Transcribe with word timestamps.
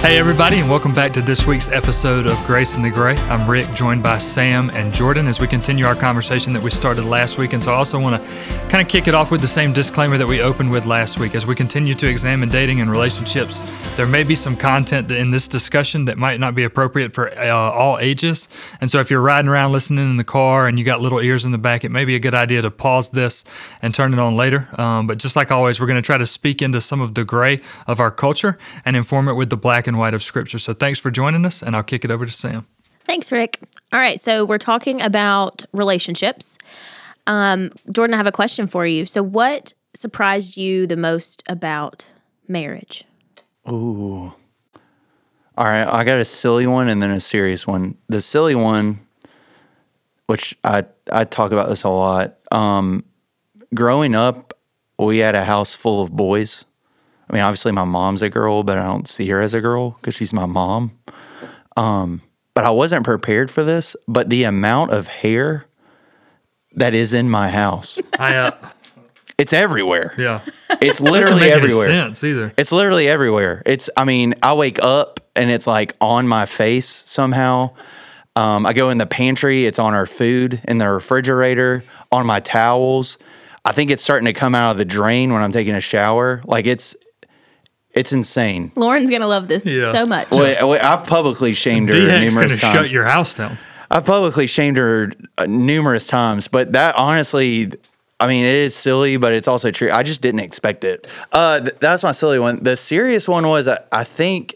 Hey, 0.00 0.16
everybody, 0.16 0.58
and 0.58 0.70
welcome 0.70 0.94
back 0.94 1.12
to 1.12 1.20
this 1.20 1.46
week's 1.46 1.68
episode 1.68 2.26
of 2.26 2.42
Grace 2.46 2.74
in 2.74 2.80
the 2.80 2.88
Gray. 2.88 3.16
I'm 3.28 3.48
Rick, 3.48 3.70
joined 3.74 4.02
by 4.02 4.16
Sam 4.16 4.70
and 4.70 4.94
Jordan 4.94 5.28
as 5.28 5.40
we 5.40 5.46
continue 5.46 5.84
our 5.84 5.94
conversation 5.94 6.54
that 6.54 6.62
we 6.62 6.70
started 6.70 7.04
last 7.04 7.36
week. 7.36 7.52
And 7.52 7.62
so 7.62 7.70
I 7.70 7.74
also 7.74 8.00
want 8.00 8.20
to 8.20 8.28
kind 8.70 8.80
of 8.80 8.88
kick 8.88 9.08
it 9.08 9.14
off 9.14 9.30
with 9.30 9.42
the 9.42 9.46
same 9.46 9.74
disclaimer 9.74 10.16
that 10.16 10.26
we 10.26 10.40
opened 10.40 10.70
with 10.70 10.86
last 10.86 11.20
week. 11.20 11.34
As 11.34 11.44
we 11.44 11.54
continue 11.54 11.94
to 11.94 12.08
examine 12.08 12.48
dating 12.48 12.80
and 12.80 12.90
relationships, 12.90 13.60
there 13.96 14.06
may 14.06 14.22
be 14.22 14.34
some 14.34 14.56
content 14.56 15.10
in 15.10 15.32
this 15.32 15.46
discussion 15.46 16.06
that 16.06 16.16
might 16.16 16.40
not 16.40 16.54
be 16.54 16.64
appropriate 16.64 17.12
for 17.12 17.38
uh, 17.38 17.50
all 17.50 17.98
ages. 17.98 18.48
And 18.80 18.90
so 18.90 19.00
if 19.00 19.10
you're 19.10 19.20
riding 19.20 19.50
around 19.50 19.72
listening 19.72 20.08
in 20.08 20.16
the 20.16 20.24
car 20.24 20.66
and 20.66 20.78
you 20.78 20.84
got 20.84 21.02
little 21.02 21.20
ears 21.20 21.44
in 21.44 21.52
the 21.52 21.58
back, 21.58 21.84
it 21.84 21.90
may 21.90 22.06
be 22.06 22.16
a 22.16 22.20
good 22.20 22.34
idea 22.34 22.62
to 22.62 22.70
pause 22.70 23.10
this 23.10 23.44
and 23.82 23.94
turn 23.94 24.14
it 24.14 24.18
on 24.18 24.34
later. 24.34 24.66
Um, 24.80 25.06
but 25.06 25.18
just 25.18 25.36
like 25.36 25.50
always, 25.52 25.78
we're 25.78 25.86
going 25.86 26.02
to 26.02 26.02
try 26.02 26.16
to 26.16 26.26
speak 26.26 26.62
into 26.62 26.80
some 26.80 27.02
of 27.02 27.14
the 27.14 27.22
gray 27.22 27.60
of 27.86 28.00
our 28.00 28.10
culture 28.10 28.56
and 28.86 28.96
inform 28.96 29.28
it 29.28 29.34
with 29.34 29.50
the 29.50 29.58
black 29.58 29.86
and 29.90 29.98
white 29.98 30.14
of 30.14 30.22
Scripture. 30.22 30.58
So 30.58 30.72
thanks 30.72 30.98
for 30.98 31.10
joining 31.10 31.44
us, 31.44 31.62
and 31.62 31.76
I'll 31.76 31.82
kick 31.82 32.04
it 32.04 32.10
over 32.10 32.24
to 32.24 32.32
Sam. 32.32 32.66
Thanks, 33.04 33.30
Rick. 33.30 33.58
All 33.92 33.98
right, 33.98 34.20
so 34.20 34.44
we're 34.44 34.58
talking 34.58 35.02
about 35.02 35.64
relationships. 35.72 36.56
Um, 37.26 37.72
Jordan, 37.92 38.14
I 38.14 38.16
have 38.16 38.26
a 38.26 38.32
question 38.32 38.66
for 38.66 38.86
you. 38.86 39.04
So, 39.04 39.22
what 39.22 39.72
surprised 39.94 40.56
you 40.56 40.86
the 40.86 40.96
most 40.96 41.42
about 41.48 42.08
marriage? 42.48 43.04
Ooh. 43.68 44.32
All 45.56 45.66
right, 45.66 45.86
I 45.86 46.04
got 46.04 46.18
a 46.18 46.24
silly 46.24 46.66
one 46.66 46.88
and 46.88 47.02
then 47.02 47.10
a 47.10 47.20
serious 47.20 47.66
one. 47.66 47.96
The 48.08 48.20
silly 48.20 48.54
one, 48.54 49.00
which 50.26 50.56
I 50.64 50.84
I 51.12 51.24
talk 51.24 51.52
about 51.52 51.68
this 51.68 51.82
a 51.82 51.90
lot. 51.90 52.38
Um, 52.52 53.04
growing 53.74 54.14
up, 54.14 54.54
we 54.98 55.18
had 55.18 55.34
a 55.34 55.44
house 55.44 55.74
full 55.74 56.00
of 56.00 56.12
boys. 56.12 56.64
I 57.30 57.32
mean, 57.32 57.42
obviously 57.42 57.70
my 57.70 57.84
mom's 57.84 58.22
a 58.22 58.28
girl, 58.28 58.64
but 58.64 58.76
I 58.76 58.82
don't 58.82 59.06
see 59.06 59.28
her 59.28 59.40
as 59.40 59.54
a 59.54 59.60
girl 59.60 59.90
because 60.00 60.16
she's 60.16 60.32
my 60.32 60.46
mom. 60.46 60.98
Um, 61.76 62.22
but 62.54 62.64
I 62.64 62.70
wasn't 62.70 63.04
prepared 63.04 63.52
for 63.52 63.62
this. 63.62 63.94
But 64.08 64.30
the 64.30 64.42
amount 64.42 64.90
of 64.90 65.06
hair 65.06 65.66
that 66.72 66.92
is 66.92 67.12
in 67.12 67.30
my 67.30 67.48
house, 67.48 68.00
I, 68.18 68.34
uh, 68.34 68.50
it's 69.38 69.52
everywhere. 69.52 70.12
yeah. 70.18 70.44
It's 70.80 71.00
literally 71.00 71.52
everywhere. 71.52 71.86
sense 71.86 72.24
either. 72.24 72.52
It's 72.56 72.72
literally 72.72 73.06
everywhere. 73.06 73.62
It's, 73.64 73.88
I 73.96 74.04
mean, 74.04 74.34
I 74.42 74.54
wake 74.54 74.82
up 74.82 75.20
and 75.36 75.50
it's 75.50 75.68
like 75.68 75.94
on 76.00 76.26
my 76.26 76.46
face 76.46 76.88
somehow. 76.88 77.70
Um, 78.34 78.66
I 78.66 78.72
go 78.72 78.90
in 78.90 78.98
the 78.98 79.06
pantry, 79.06 79.66
it's 79.66 79.78
on 79.78 79.94
our 79.94 80.06
food, 80.06 80.60
in 80.66 80.78
the 80.78 80.88
refrigerator, 80.88 81.84
on 82.10 82.26
my 82.26 82.40
towels. 82.40 83.18
I 83.64 83.72
think 83.72 83.90
it's 83.90 84.02
starting 84.02 84.26
to 84.26 84.32
come 84.32 84.54
out 84.54 84.72
of 84.72 84.78
the 84.78 84.84
drain 84.84 85.32
when 85.32 85.42
I'm 85.42 85.52
taking 85.52 85.74
a 85.74 85.80
shower. 85.80 86.40
Like 86.44 86.66
it's, 86.66 86.96
it's 87.92 88.12
insane. 88.12 88.70
Lauren's 88.76 89.10
going 89.10 89.22
to 89.22 89.26
love 89.26 89.48
this 89.48 89.66
Yeah. 89.66 89.92
so 89.92 90.06
much. 90.06 90.30
Well, 90.30 90.68
well, 90.68 90.78
I've 90.82 91.06
publicly 91.06 91.54
shamed 91.54 91.88
her 91.88 91.94
DH's 91.94 92.08
going 92.08 92.20
to 92.20 92.28
numerous 92.28 92.58
times. 92.58 92.74
shut 92.88 92.90
your 92.92 93.04
house 93.04 93.34
down. 93.34 93.58
I've 93.90 94.06
publicly 94.06 94.46
shamed 94.46 94.76
her 94.76 95.12
uh, 95.38 95.46
numerous 95.46 96.06
times, 96.06 96.46
but 96.46 96.72
that 96.74 96.94
honestly, 96.94 97.72
I 98.20 98.28
mean, 98.28 98.44
it 98.44 98.54
is 98.54 98.76
silly, 98.76 99.16
but 99.16 99.32
it's 99.32 99.48
also 99.48 99.70
true. 99.72 99.90
I 99.90 100.02
just 100.04 100.22
didn't 100.22 100.40
expect 100.40 100.84
it. 100.84 101.08
Uh, 101.32 101.58
th- 101.60 101.74
that's 101.80 102.02
my 102.04 102.12
silly 102.12 102.38
one. 102.38 102.62
The 102.62 102.76
serious 102.76 103.28
one 103.28 103.48
was, 103.48 103.66
I, 103.66 103.80
I 103.90 104.04
think, 104.04 104.54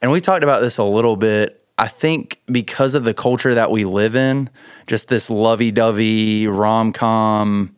and 0.00 0.10
we 0.10 0.20
talked 0.22 0.42
about 0.42 0.62
this 0.62 0.78
a 0.78 0.84
little 0.84 1.16
bit. 1.16 1.58
I 1.76 1.88
think 1.88 2.40
because 2.46 2.94
of 2.94 3.04
the 3.04 3.12
culture 3.12 3.54
that 3.54 3.70
we 3.70 3.84
live 3.84 4.14
in, 4.16 4.48
just 4.86 5.08
this 5.08 5.28
lovey-dovey 5.30 6.46
rom 6.46 6.92
com, 6.92 7.74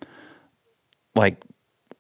like 1.17 1.39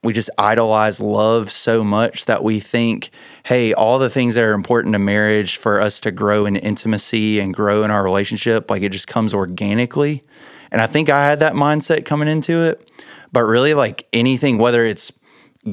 we 0.05 0.12
just 0.12 0.28
idolize 0.36 1.00
love 1.00 1.50
so 1.50 1.83
much 1.83 2.27
that 2.27 2.44
we 2.44 2.60
think, 2.60 3.10
hey, 3.44 3.72
all 3.72 3.98
the 3.98 4.11
things 4.11 4.34
that 4.34 4.44
are 4.44 4.52
important 4.52 4.92
to 4.92 4.98
marriage 4.98 5.56
for 5.56 5.80
us 5.80 5.98
to 6.00 6.12
grow 6.12 6.44
in 6.44 6.56
intimacy 6.56 7.41
and 7.41 7.55
grow 7.55 7.83
in 7.83 7.91
our 7.91 8.05
relationship, 8.05 8.70
like 8.70 8.83
it 8.83 8.92
just 8.92 9.08
comes 9.08 9.33
organically. 9.33 10.22
And 10.70 10.83
I 10.83 10.86
think 10.86 11.08
I 11.08 11.27
had 11.27 11.40
that 11.40 11.55
mindset 11.55 12.05
coming 12.05 12.28
into 12.28 12.64
it. 12.64 12.86
But 13.33 13.45
really, 13.45 13.74
like 13.74 14.06
anything, 14.12 14.58
whether 14.58 14.84
it's 14.84 15.11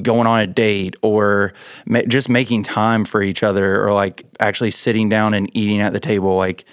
going 0.00 0.26
on 0.26 0.40
a 0.40 0.46
date 0.46 0.96
or 1.02 1.52
ma- 1.86 2.02
just 2.08 2.28
making 2.28 2.62
time 2.62 3.04
for 3.04 3.22
each 3.22 3.42
other 3.42 3.86
or 3.86 3.92
like 3.92 4.24
actually 4.40 4.70
sitting 4.70 5.08
down 5.10 5.34
and 5.34 5.54
eating 5.54 5.80
at 5.80 5.92
the 5.92 6.00
table, 6.00 6.36
like 6.36 6.64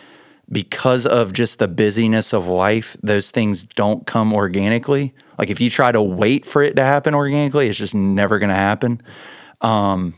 because 0.51 1.05
of 1.05 1.33
just 1.33 1.59
the 1.59 1.67
busyness 1.67 2.33
of 2.33 2.47
life, 2.47 2.97
those 3.03 3.31
things 3.31 3.63
don't 3.65 4.05
come 4.07 4.33
organically. 4.33 5.13
Like 5.37 5.49
if 5.49 5.61
you 5.61 5.69
try 5.69 5.91
to 5.91 6.01
wait 6.01 6.45
for 6.45 6.61
it 6.63 6.75
to 6.77 6.83
happen 6.83 7.13
organically, 7.13 7.67
it's 7.69 7.77
just 7.77 7.93
never 7.95 8.39
going 8.39 8.49
to 8.49 8.55
happen. 8.55 9.01
Um, 9.61 10.15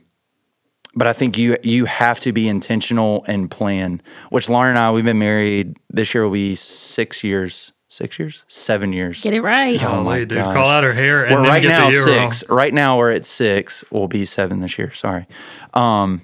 but 0.95 1.07
I 1.07 1.13
think 1.13 1.37
you 1.37 1.57
you 1.63 1.85
have 1.85 2.19
to 2.21 2.33
be 2.33 2.47
intentional 2.49 3.23
and 3.27 3.49
plan. 3.49 4.01
Which 4.29 4.49
Lauren 4.49 4.71
and 4.71 4.79
I, 4.79 4.91
we've 4.91 5.05
been 5.05 5.19
married 5.19 5.77
this 5.89 6.13
year 6.13 6.23
will 6.23 6.31
be 6.31 6.55
six 6.55 7.23
years, 7.23 7.71
six 7.87 8.19
years, 8.19 8.43
seven 8.47 8.91
years. 8.91 9.21
Get 9.23 9.33
it 9.33 9.41
right. 9.41 9.81
Oh 9.83 10.03
my 10.03 10.17
Golly, 10.17 10.25
dude. 10.25 10.37
gosh. 10.39 10.53
Call 10.53 10.67
out 10.67 10.83
her 10.83 10.91
hair 10.93 11.23
and 11.25 11.35
We're 11.35 11.41
then 11.43 11.49
right 11.49 11.61
get 11.61 11.69
now 11.69 11.85
the 11.87 11.91
year 11.93 12.01
six. 12.01 12.49
wrong. 12.49 12.57
Right 12.57 12.73
now 12.73 12.97
we're 12.97 13.11
at 13.11 13.25
six. 13.25 13.85
We'll 13.89 14.09
be 14.09 14.25
seven 14.25 14.59
this 14.59 14.77
year. 14.77 14.91
Sorry. 14.93 15.27
Um, 15.73 16.21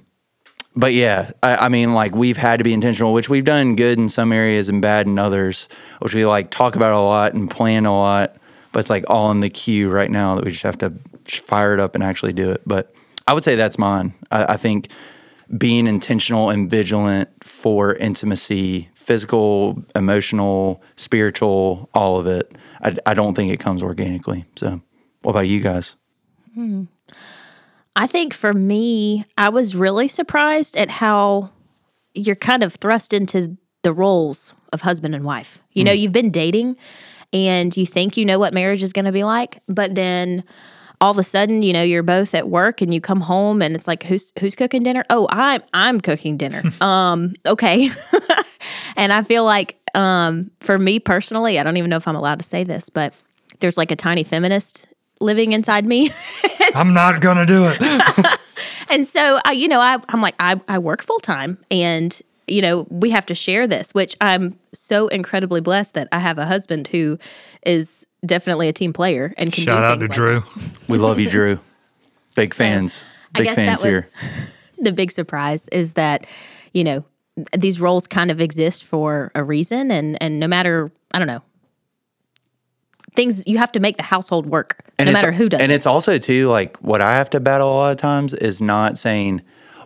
but 0.77 0.93
yeah, 0.93 1.31
I, 1.41 1.55
I 1.55 1.69
mean, 1.69 1.95
like 1.95 2.15
we've 2.15 2.37
had 2.37 2.57
to 2.59 2.63
be 2.63 2.71
intentional, 2.71 3.11
which 3.11 3.29
we've 3.29 3.43
done 3.43 3.75
good 3.75 3.97
in 3.97 4.09
some 4.09 4.31
areas 4.31 4.69
and 4.69 4.79
bad 4.79 5.07
in 5.07 5.17
others, 5.17 5.67
which 5.99 6.13
we 6.13 6.23
like 6.25 6.51
talk 6.51 6.75
about 6.75 6.93
a 6.93 6.99
lot 6.99 7.33
and 7.33 7.49
plan 7.49 7.87
a 7.87 7.91
lot. 7.91 8.35
But 8.71 8.81
it's 8.81 8.89
like 8.89 9.03
all 9.07 9.31
in 9.31 9.39
the 9.39 9.49
queue 9.49 9.89
right 9.89 10.11
now 10.11 10.35
that 10.35 10.45
we 10.45 10.51
just 10.51 10.61
have 10.63 10.77
to 10.79 10.93
fire 11.25 11.73
it 11.73 11.79
up 11.79 11.95
and 11.95 12.03
actually 12.03 12.31
do 12.31 12.51
it. 12.51 12.61
But 12.67 12.93
I 13.25 13.33
would 13.33 13.43
say 13.43 13.55
that's 13.55 13.79
mine. 13.79 14.13
I, 14.31 14.53
I 14.53 14.57
think 14.57 14.89
being 15.57 15.87
intentional 15.87 16.51
and 16.51 16.69
vigilant 16.69 17.29
for 17.43 17.95
intimacy, 17.95 18.89
physical, 18.93 19.83
emotional, 19.95 20.83
spiritual, 20.95 21.89
all 21.95 22.19
of 22.19 22.27
it. 22.27 22.55
I, 22.83 22.95
I 23.07 23.13
don't 23.15 23.33
think 23.33 23.51
it 23.51 23.59
comes 23.59 23.81
organically. 23.81 24.45
So, 24.55 24.81
what 25.23 25.31
about 25.31 25.47
you 25.47 25.59
guys? 25.59 25.95
Hmm. 26.53 26.83
I 27.97 28.05
think 28.05 28.31
for 28.33 28.53
me, 28.53 29.25
I 29.39 29.49
was 29.49 29.75
really 29.75 30.07
surprised 30.07 30.77
at 30.77 30.91
how 30.91 31.49
you're 32.13 32.35
kind 32.35 32.61
of 32.63 32.75
thrust 32.75 33.11
into 33.11 33.57
the 33.81 33.91
roles 33.91 34.53
of 34.71 34.81
husband 34.81 35.15
and 35.15 35.23
wife. 35.23 35.59
You 35.73 35.83
know, 35.83 35.91
you've 35.91 36.11
been 36.11 36.29
dating 36.29 36.77
and 37.33 37.75
you 37.75 37.87
think 37.87 38.15
you 38.15 38.23
know 38.23 38.37
what 38.37 38.53
marriage 38.53 38.83
is 38.83 38.93
going 38.93 39.05
to 39.05 39.11
be 39.11 39.23
like, 39.23 39.61
but 39.67 39.95
then 39.95 40.43
all 41.01 41.09
of 41.09 41.17
a 41.17 41.23
sudden, 41.23 41.63
you 41.63 41.73
know, 41.73 41.81
you're 41.81 42.03
both 42.03 42.35
at 42.35 42.49
work 42.49 42.81
and 42.81 42.93
you 42.93 43.01
come 43.01 43.21
home 43.21 43.63
and 43.63 43.75
it's 43.75 43.87
like 43.87 44.03
who's 44.03 44.31
who's 44.39 44.55
cooking 44.55 44.83
dinner? 44.83 45.03
Oh, 45.09 45.27
I'm 45.31 45.63
I'm 45.73 45.99
cooking 45.99 46.37
dinner. 46.37 46.63
um, 46.81 47.33
okay. 47.47 47.89
and 48.95 49.11
I 49.11 49.23
feel 49.23 49.43
like 49.43 49.77
um 49.95 50.51
for 50.59 50.77
me 50.77 50.99
personally, 50.99 51.57
I 51.57 51.63
don't 51.63 51.77
even 51.77 51.89
know 51.89 51.97
if 51.97 52.07
I'm 52.07 52.15
allowed 52.15 52.39
to 52.39 52.45
say 52.45 52.63
this, 52.63 52.89
but 52.89 53.13
there's 53.59 53.77
like 53.77 53.89
a 53.89 53.95
tiny 53.95 54.23
feminist 54.23 54.87
living 55.19 55.53
inside 55.53 55.85
me. 55.85 56.11
I'm 56.75 56.93
not 56.93 57.21
going 57.21 57.37
to 57.37 57.45
do 57.45 57.65
it. 57.65 58.39
And 58.89 59.05
so, 59.05 59.39
I, 59.45 59.51
you 59.51 59.67
know, 59.67 59.79
I, 59.79 59.97
I'm 60.09 60.21
like, 60.21 60.35
I, 60.39 60.59
I 60.67 60.79
work 60.79 61.03
full 61.03 61.19
time 61.19 61.57
and, 61.69 62.19
you 62.47 62.61
know, 62.61 62.87
we 62.89 63.09
have 63.11 63.25
to 63.27 63.35
share 63.35 63.67
this, 63.67 63.93
which 63.93 64.15
I'm 64.21 64.57
so 64.73 65.07
incredibly 65.07 65.61
blessed 65.61 65.93
that 65.95 66.07
I 66.11 66.19
have 66.19 66.37
a 66.37 66.45
husband 66.45 66.87
who 66.87 67.19
is 67.65 68.07
definitely 68.25 68.67
a 68.67 68.73
team 68.73 68.93
player 68.93 69.33
and 69.37 69.51
can 69.51 69.63
Shout 69.63 69.81
do 69.81 69.85
out 69.85 69.95
to 69.95 70.01
like 70.01 70.11
Drew. 70.11 70.43
We 70.87 70.97
love 70.97 71.19
you, 71.19 71.29
Drew. 71.29 71.59
Big 72.35 72.53
fans. 72.53 73.03
I 73.35 73.39
Big 73.39 73.47
guess 73.47 73.55
fans 73.55 73.81
that 73.81 73.87
here. 73.87 74.07
the 74.79 74.91
big 74.91 75.11
surprise 75.11 75.67
is 75.69 75.93
that, 75.93 76.25
you 76.73 76.83
know, 76.83 77.03
these 77.57 77.79
roles 77.79 78.07
kind 78.07 78.31
of 78.31 78.41
exist 78.41 78.83
for 78.83 79.31
a 79.35 79.43
reason 79.43 79.91
and 79.91 80.19
and 80.23 80.39
no 80.39 80.47
matter 80.47 80.91
I 81.13 81.19
don't 81.19 81.27
know 81.27 81.43
things 83.17 83.43
you 83.47 83.57
have 83.57 83.71
to 83.73 83.79
make 83.81 83.97
the 83.97 84.03
household 84.03 84.45
work 84.45 84.85
no 84.99 85.11
matter 85.11 85.31
who 85.33 85.49
does 85.49 85.59
And 85.59 85.71
it. 85.71 85.75
it's 85.75 85.87
also 85.87 86.17
too 86.17 86.47
like 86.47 86.77
what 86.77 87.01
I 87.01 87.15
have 87.15 87.29
to 87.31 87.39
battle 87.39 87.67
a 87.67 87.75
lot 87.75 87.91
of 87.91 87.97
times 87.97 88.33
is 88.33 88.61
not 88.61 88.97
saying, 88.97 89.41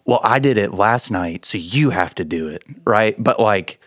"Well, 0.05 0.19
I 0.23 0.37
did 0.37 0.57
it 0.57 0.73
last 0.73 1.09
night, 1.09 1.45
so 1.45 1.57
you 1.57 1.89
have 1.89 2.13
to 2.16 2.25
do 2.25 2.47
it," 2.49 2.61
right? 2.85 3.16
But 3.17 3.39
like 3.39 3.79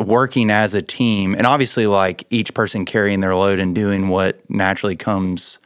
working 0.00 0.50
as 0.50 0.74
a 0.74 0.82
team, 0.82 1.34
and 1.34 1.46
obviously 1.46 1.86
like 1.86 2.24
each 2.30 2.52
person 2.54 2.84
carrying 2.84 3.20
their 3.20 3.34
load 3.34 3.60
and 3.60 3.74
doing 3.74 4.08
what 4.08 4.38
naturally 4.50 4.96
comes. 4.96 5.60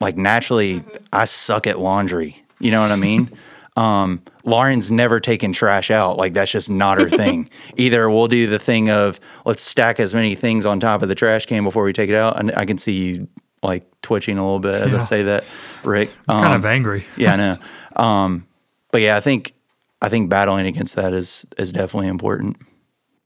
Like 0.00 0.16
naturally, 0.16 0.80
mm-hmm. 0.80 1.04
I 1.12 1.24
suck 1.24 1.66
at 1.66 1.78
laundry. 1.78 2.42
You 2.60 2.70
know 2.70 2.80
what 2.80 2.92
I 2.92 2.96
mean? 2.96 3.28
Um, 3.76 4.22
Lauren's 4.44 4.90
never 4.90 5.18
taken 5.18 5.52
trash 5.52 5.90
out. 5.90 6.18
Like 6.18 6.34
that's 6.34 6.52
just 6.52 6.68
not 6.70 7.00
her 7.00 7.08
thing. 7.08 7.48
Either 7.76 8.10
we'll 8.10 8.28
do 8.28 8.46
the 8.46 8.58
thing 8.58 8.90
of 8.90 9.18
let's 9.46 9.62
stack 9.62 9.98
as 9.98 10.14
many 10.14 10.34
things 10.34 10.66
on 10.66 10.78
top 10.78 11.02
of 11.02 11.08
the 11.08 11.14
trash 11.14 11.46
can 11.46 11.64
before 11.64 11.84
we 11.84 11.92
take 11.92 12.10
it 12.10 12.14
out. 12.14 12.38
And 12.38 12.52
I 12.54 12.66
can 12.66 12.76
see 12.76 12.92
you 12.92 13.28
like 13.62 13.86
twitching 14.02 14.38
a 14.38 14.42
little 14.42 14.58
bit 14.58 14.74
as 14.74 14.92
I 14.92 14.98
say 14.98 15.22
that, 15.22 15.44
Rick. 15.84 16.10
Um, 16.28 16.42
kind 16.42 16.54
of 16.54 16.66
angry. 16.66 17.06
yeah, 17.16 17.32
I 17.32 17.36
know. 17.96 18.04
Um, 18.04 18.46
but 18.90 19.00
yeah, 19.00 19.16
I 19.16 19.20
think 19.20 19.54
I 20.02 20.08
think 20.08 20.28
battling 20.28 20.66
against 20.66 20.96
that 20.96 21.14
is 21.14 21.46
is 21.56 21.72
definitely 21.72 22.08
important. 22.08 22.56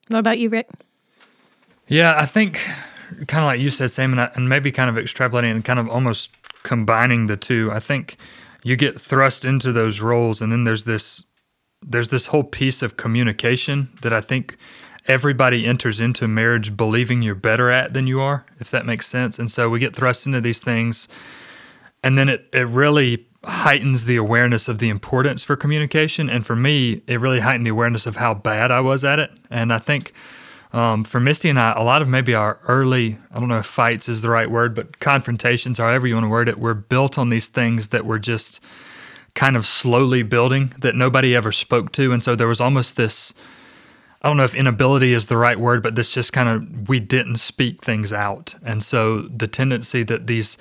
what 0.08 0.18
about 0.18 0.38
you 0.38 0.48
Rick 0.48 0.68
Yeah, 1.88 2.14
I 2.16 2.26
think 2.26 2.60
kind 3.26 3.42
of 3.42 3.46
like 3.46 3.60
you 3.60 3.70
said, 3.70 3.90
Sam, 3.90 4.12
and, 4.12 4.20
I, 4.20 4.30
and 4.34 4.48
maybe 4.48 4.70
kind 4.70 4.90
of 4.90 5.02
extrapolating 5.02 5.50
and 5.50 5.64
kind 5.64 5.78
of 5.78 5.88
almost 5.88 6.30
combining 6.62 7.26
the 7.26 7.36
two. 7.36 7.70
I 7.72 7.80
think 7.80 8.16
you 8.66 8.74
get 8.74 9.00
thrust 9.00 9.44
into 9.44 9.70
those 9.70 10.00
roles, 10.00 10.42
and 10.42 10.50
then 10.50 10.64
there's 10.64 10.82
this 10.82 11.22
there's 11.86 12.08
this 12.08 12.26
whole 12.26 12.42
piece 12.42 12.82
of 12.82 12.96
communication 12.96 13.90
that 14.02 14.12
I 14.12 14.20
think 14.20 14.56
everybody 15.06 15.64
enters 15.64 16.00
into 16.00 16.26
marriage 16.26 16.76
believing 16.76 17.22
you're 17.22 17.36
better 17.36 17.70
at 17.70 17.94
than 17.94 18.08
you 18.08 18.20
are, 18.20 18.44
if 18.58 18.72
that 18.72 18.84
makes 18.84 19.06
sense. 19.06 19.38
And 19.38 19.48
so 19.48 19.68
we 19.68 19.78
get 19.78 19.94
thrust 19.94 20.26
into 20.26 20.40
these 20.40 20.58
things, 20.58 21.06
and 22.02 22.18
then 22.18 22.28
it, 22.28 22.48
it 22.52 22.66
really 22.66 23.28
heightens 23.44 24.06
the 24.06 24.16
awareness 24.16 24.66
of 24.66 24.80
the 24.80 24.88
importance 24.88 25.44
for 25.44 25.54
communication. 25.54 26.28
And 26.28 26.44
for 26.44 26.56
me, 26.56 27.02
it 27.06 27.20
really 27.20 27.38
heightened 27.38 27.66
the 27.66 27.70
awareness 27.70 28.04
of 28.04 28.16
how 28.16 28.34
bad 28.34 28.72
I 28.72 28.80
was 28.80 29.04
at 29.04 29.20
it. 29.20 29.30
And 29.48 29.72
I 29.72 29.78
think 29.78 30.12
um, 30.72 31.04
for 31.04 31.20
Misty 31.20 31.48
and 31.48 31.58
I, 31.58 31.72
a 31.72 31.82
lot 31.82 32.02
of 32.02 32.08
maybe 32.08 32.34
our 32.34 32.58
early, 32.68 33.18
I 33.32 33.38
don't 33.38 33.48
know 33.48 33.58
if 33.58 33.66
fights 33.66 34.08
is 34.08 34.22
the 34.22 34.30
right 34.30 34.50
word, 34.50 34.74
but 34.74 35.00
confrontations, 35.00 35.78
however 35.78 36.06
you 36.06 36.14
want 36.14 36.24
to 36.24 36.28
word 36.28 36.48
it, 36.48 36.58
were 36.58 36.74
built 36.74 37.18
on 37.18 37.30
these 37.30 37.48
things 37.48 37.88
that 37.88 38.04
were 38.04 38.18
just 38.18 38.60
kind 39.34 39.56
of 39.56 39.66
slowly 39.66 40.22
building 40.22 40.74
that 40.78 40.94
nobody 40.94 41.34
ever 41.36 41.52
spoke 41.52 41.92
to. 41.92 42.12
And 42.12 42.22
so 42.22 42.34
there 42.34 42.48
was 42.48 42.60
almost 42.60 42.96
this 42.96 43.34
I 44.22 44.28
don't 44.28 44.38
know 44.38 44.44
if 44.44 44.56
inability 44.56 45.12
is 45.12 45.26
the 45.26 45.36
right 45.36 45.60
word, 45.60 45.84
but 45.84 45.94
this 45.94 46.12
just 46.12 46.32
kind 46.32 46.48
of, 46.48 46.88
we 46.88 46.98
didn't 46.98 47.36
speak 47.36 47.84
things 47.84 48.12
out. 48.12 48.56
And 48.64 48.82
so 48.82 49.22
the 49.22 49.46
tendency 49.46 50.02
that 50.02 50.26
these 50.26 50.58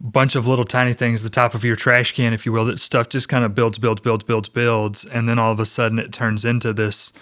bunch 0.00 0.34
of 0.34 0.48
little 0.48 0.64
tiny 0.64 0.92
things, 0.92 1.22
the 1.22 1.30
top 1.30 1.54
of 1.54 1.62
your 1.62 1.76
trash 1.76 2.12
can, 2.12 2.32
if 2.32 2.44
you 2.44 2.52
will, 2.52 2.64
that 2.64 2.80
stuff 2.80 3.08
just 3.08 3.28
kind 3.28 3.44
of 3.44 3.54
builds, 3.54 3.78
builds, 3.78 4.00
builds, 4.00 4.24
builds, 4.24 4.48
builds. 4.48 5.04
And 5.04 5.28
then 5.28 5.38
all 5.38 5.52
of 5.52 5.60
a 5.60 5.66
sudden 5.66 6.00
it 6.00 6.12
turns 6.12 6.44
into 6.44 6.72
this 6.72 7.12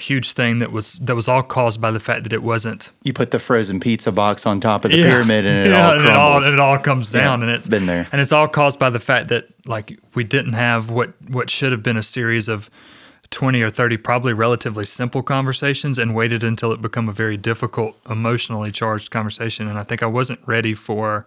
huge 0.00 0.32
thing 0.32 0.58
that 0.58 0.72
was 0.72 0.94
that 0.94 1.14
was 1.14 1.28
all 1.28 1.42
caused 1.42 1.80
by 1.80 1.90
the 1.90 2.00
fact 2.00 2.24
that 2.24 2.32
it 2.32 2.42
wasn't 2.42 2.90
you 3.02 3.12
put 3.12 3.30
the 3.30 3.38
frozen 3.38 3.78
pizza 3.78 4.10
box 4.10 4.46
on 4.46 4.58
top 4.60 4.84
of 4.84 4.90
the 4.90 4.98
yeah. 4.98 5.04
pyramid 5.04 5.44
and 5.46 5.66
it 5.66 5.70
yeah, 5.72 5.86
all 5.86 5.92
crumbles. 5.92 6.04
And 6.04 6.14
it 6.14 6.18
all, 6.18 6.44
and 6.44 6.54
it 6.54 6.60
all 6.60 6.78
comes 6.78 7.10
down 7.10 7.40
yeah, 7.40 7.46
and 7.46 7.54
it's 7.54 7.68
been 7.68 7.86
there 7.86 8.06
and 8.10 8.20
it's 8.20 8.32
all 8.32 8.48
caused 8.48 8.78
by 8.78 8.90
the 8.90 8.98
fact 8.98 9.28
that 9.28 9.48
like 9.66 9.98
we 10.14 10.24
didn't 10.24 10.54
have 10.54 10.90
what 10.90 11.12
what 11.28 11.50
should 11.50 11.72
have 11.72 11.82
been 11.82 11.96
a 11.96 12.02
series 12.02 12.48
of 12.48 12.70
20 13.30 13.62
or 13.62 13.70
30 13.70 13.96
probably 13.98 14.32
relatively 14.32 14.84
simple 14.84 15.22
conversations 15.22 15.98
and 15.98 16.14
waited 16.14 16.42
until 16.42 16.72
it 16.72 16.80
became 16.80 17.08
a 17.08 17.12
very 17.12 17.36
difficult 17.36 17.96
emotionally 18.08 18.72
charged 18.72 19.10
conversation 19.10 19.68
and 19.68 19.78
i 19.78 19.84
think 19.84 20.02
i 20.02 20.06
wasn't 20.06 20.40
ready 20.46 20.74
for 20.74 21.26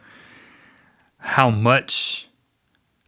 how 1.19 1.49
much 1.49 2.27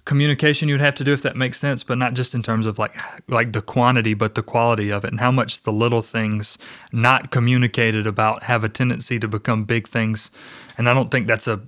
communication 0.06 0.69
you'd 0.69 0.81
have 0.81 0.96
to 0.96 1.04
do 1.04 1.13
if 1.13 1.24
that 1.24 1.36
makes 1.36 1.60
sense 1.60 1.84
but 1.84 1.98
not 1.98 2.13
just 2.13 2.36
in 2.36 2.44
terms 2.44 2.66
of 2.66 2.78
like 2.78 2.96
like 3.28 3.54
the 3.54 3.62
quantity 3.62 4.13
but 4.13 4.36
the 4.36 4.44
quality 4.44 4.92
of 4.92 5.04
it 5.04 5.12
and 5.12 5.19
how 5.19 5.31
much 5.31 5.62
the 5.63 5.72
little 5.72 6.04
things 6.04 6.57
not 6.92 7.31
communicated 7.31 8.06
about 8.06 8.44
have 8.44 8.63
a 8.63 8.69
tendency 8.69 9.19
to 9.19 9.28
become 9.28 9.63
big 9.63 9.88
things 9.88 10.30
and 10.78 10.88
i 10.88 10.94
don't 10.94 11.10
think 11.10 11.25
that's 11.25 11.48
a 11.48 11.60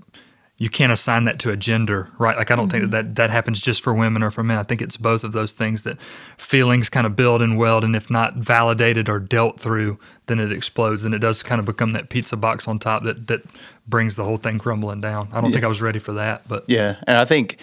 you 0.60 0.70
can't 0.70 0.92
assign 0.92 1.26
that 1.26 1.38
to 1.40 1.52
a 1.52 1.56
gender, 1.56 2.10
right? 2.18 2.36
Like 2.36 2.50
I 2.50 2.56
don't 2.56 2.68
mm-hmm. 2.68 2.80
think 2.80 2.92
that, 2.92 3.16
that 3.16 3.16
that 3.16 3.30
happens 3.30 3.60
just 3.60 3.84
for 3.84 3.94
women 3.94 4.24
or 4.24 4.32
for 4.32 4.44
men. 4.44 4.58
I 4.58 4.64
think 4.64 4.82
it's 4.82 4.98
both 4.98 5.24
of 5.24 5.32
those 5.32 5.52
things 5.52 5.84
that 5.84 6.02
feelings 6.38 6.90
kind 6.90 7.06
of 7.06 7.16
build 7.16 7.44
and 7.44 7.58
weld, 7.58 7.84
and 7.84 7.96
if 7.96 8.10
not 8.10 8.36
validated 8.36 9.08
or 9.08 9.20
dealt 9.20 9.60
through, 9.60 10.00
then 10.26 10.40
it 10.40 10.52
explodes, 10.52 11.04
and 11.04 11.14
it 11.14 11.20
does 11.20 11.44
kind 11.44 11.60
of 11.60 11.66
become 11.66 11.92
that 11.92 12.10
pizza 12.10 12.36
box 12.36 12.68
on 12.68 12.80
top 12.80 13.04
that 13.04 13.28
that 13.28 13.44
brings 13.88 14.16
the 14.16 14.24
whole 14.24 14.38
thing 14.38 14.58
crumbling 14.58 15.00
down. 15.00 15.30
I 15.32 15.42
don't 15.42 15.52
yeah. 15.52 15.56
think 15.56 15.64
I 15.64 15.68
was 15.68 15.82
ready 15.82 16.00
for 16.00 16.14
that, 16.14 16.48
but 16.50 16.64
yeah, 16.68 16.96
and 17.06 17.18
I 17.18 17.26
think 17.26 17.60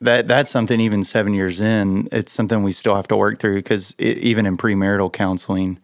that 0.00 0.28
that's 0.28 0.50
something 0.50 0.80
even 0.80 1.02
seven 1.02 1.34
years 1.34 1.60
in, 1.60 2.08
it's 2.12 2.32
something 2.32 2.62
we 2.62 2.72
still 2.72 2.94
have 2.94 3.08
to 3.08 3.16
work 3.16 3.38
through 3.38 3.56
because 3.56 3.94
even 3.98 4.46
in 4.46 4.56
premarital 4.56 5.12
counseling, 5.12 5.78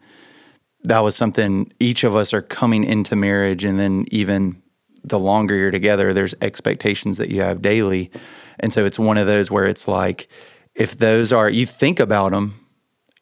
that 0.83 0.99
was 0.99 1.15
something 1.15 1.71
each 1.79 2.03
of 2.03 2.15
us 2.15 2.33
are 2.33 2.41
coming 2.41 2.83
into 2.83 3.15
marriage, 3.15 3.63
and 3.63 3.79
then 3.79 4.05
even 4.11 4.61
the 5.03 5.19
longer 5.19 5.55
you're 5.55 5.71
together, 5.71 6.13
there's 6.13 6.35
expectations 6.41 7.17
that 7.17 7.29
you 7.29 7.41
have 7.41 7.61
daily. 7.61 8.11
And 8.59 8.71
so 8.71 8.85
it's 8.85 8.99
one 8.99 9.17
of 9.17 9.27
those 9.27 9.49
where 9.49 9.65
it's 9.65 9.87
like, 9.87 10.27
if 10.75 10.97
those 10.97 11.33
are, 11.33 11.49
you 11.49 11.65
think 11.65 11.99
about 11.99 12.31
them, 12.31 12.59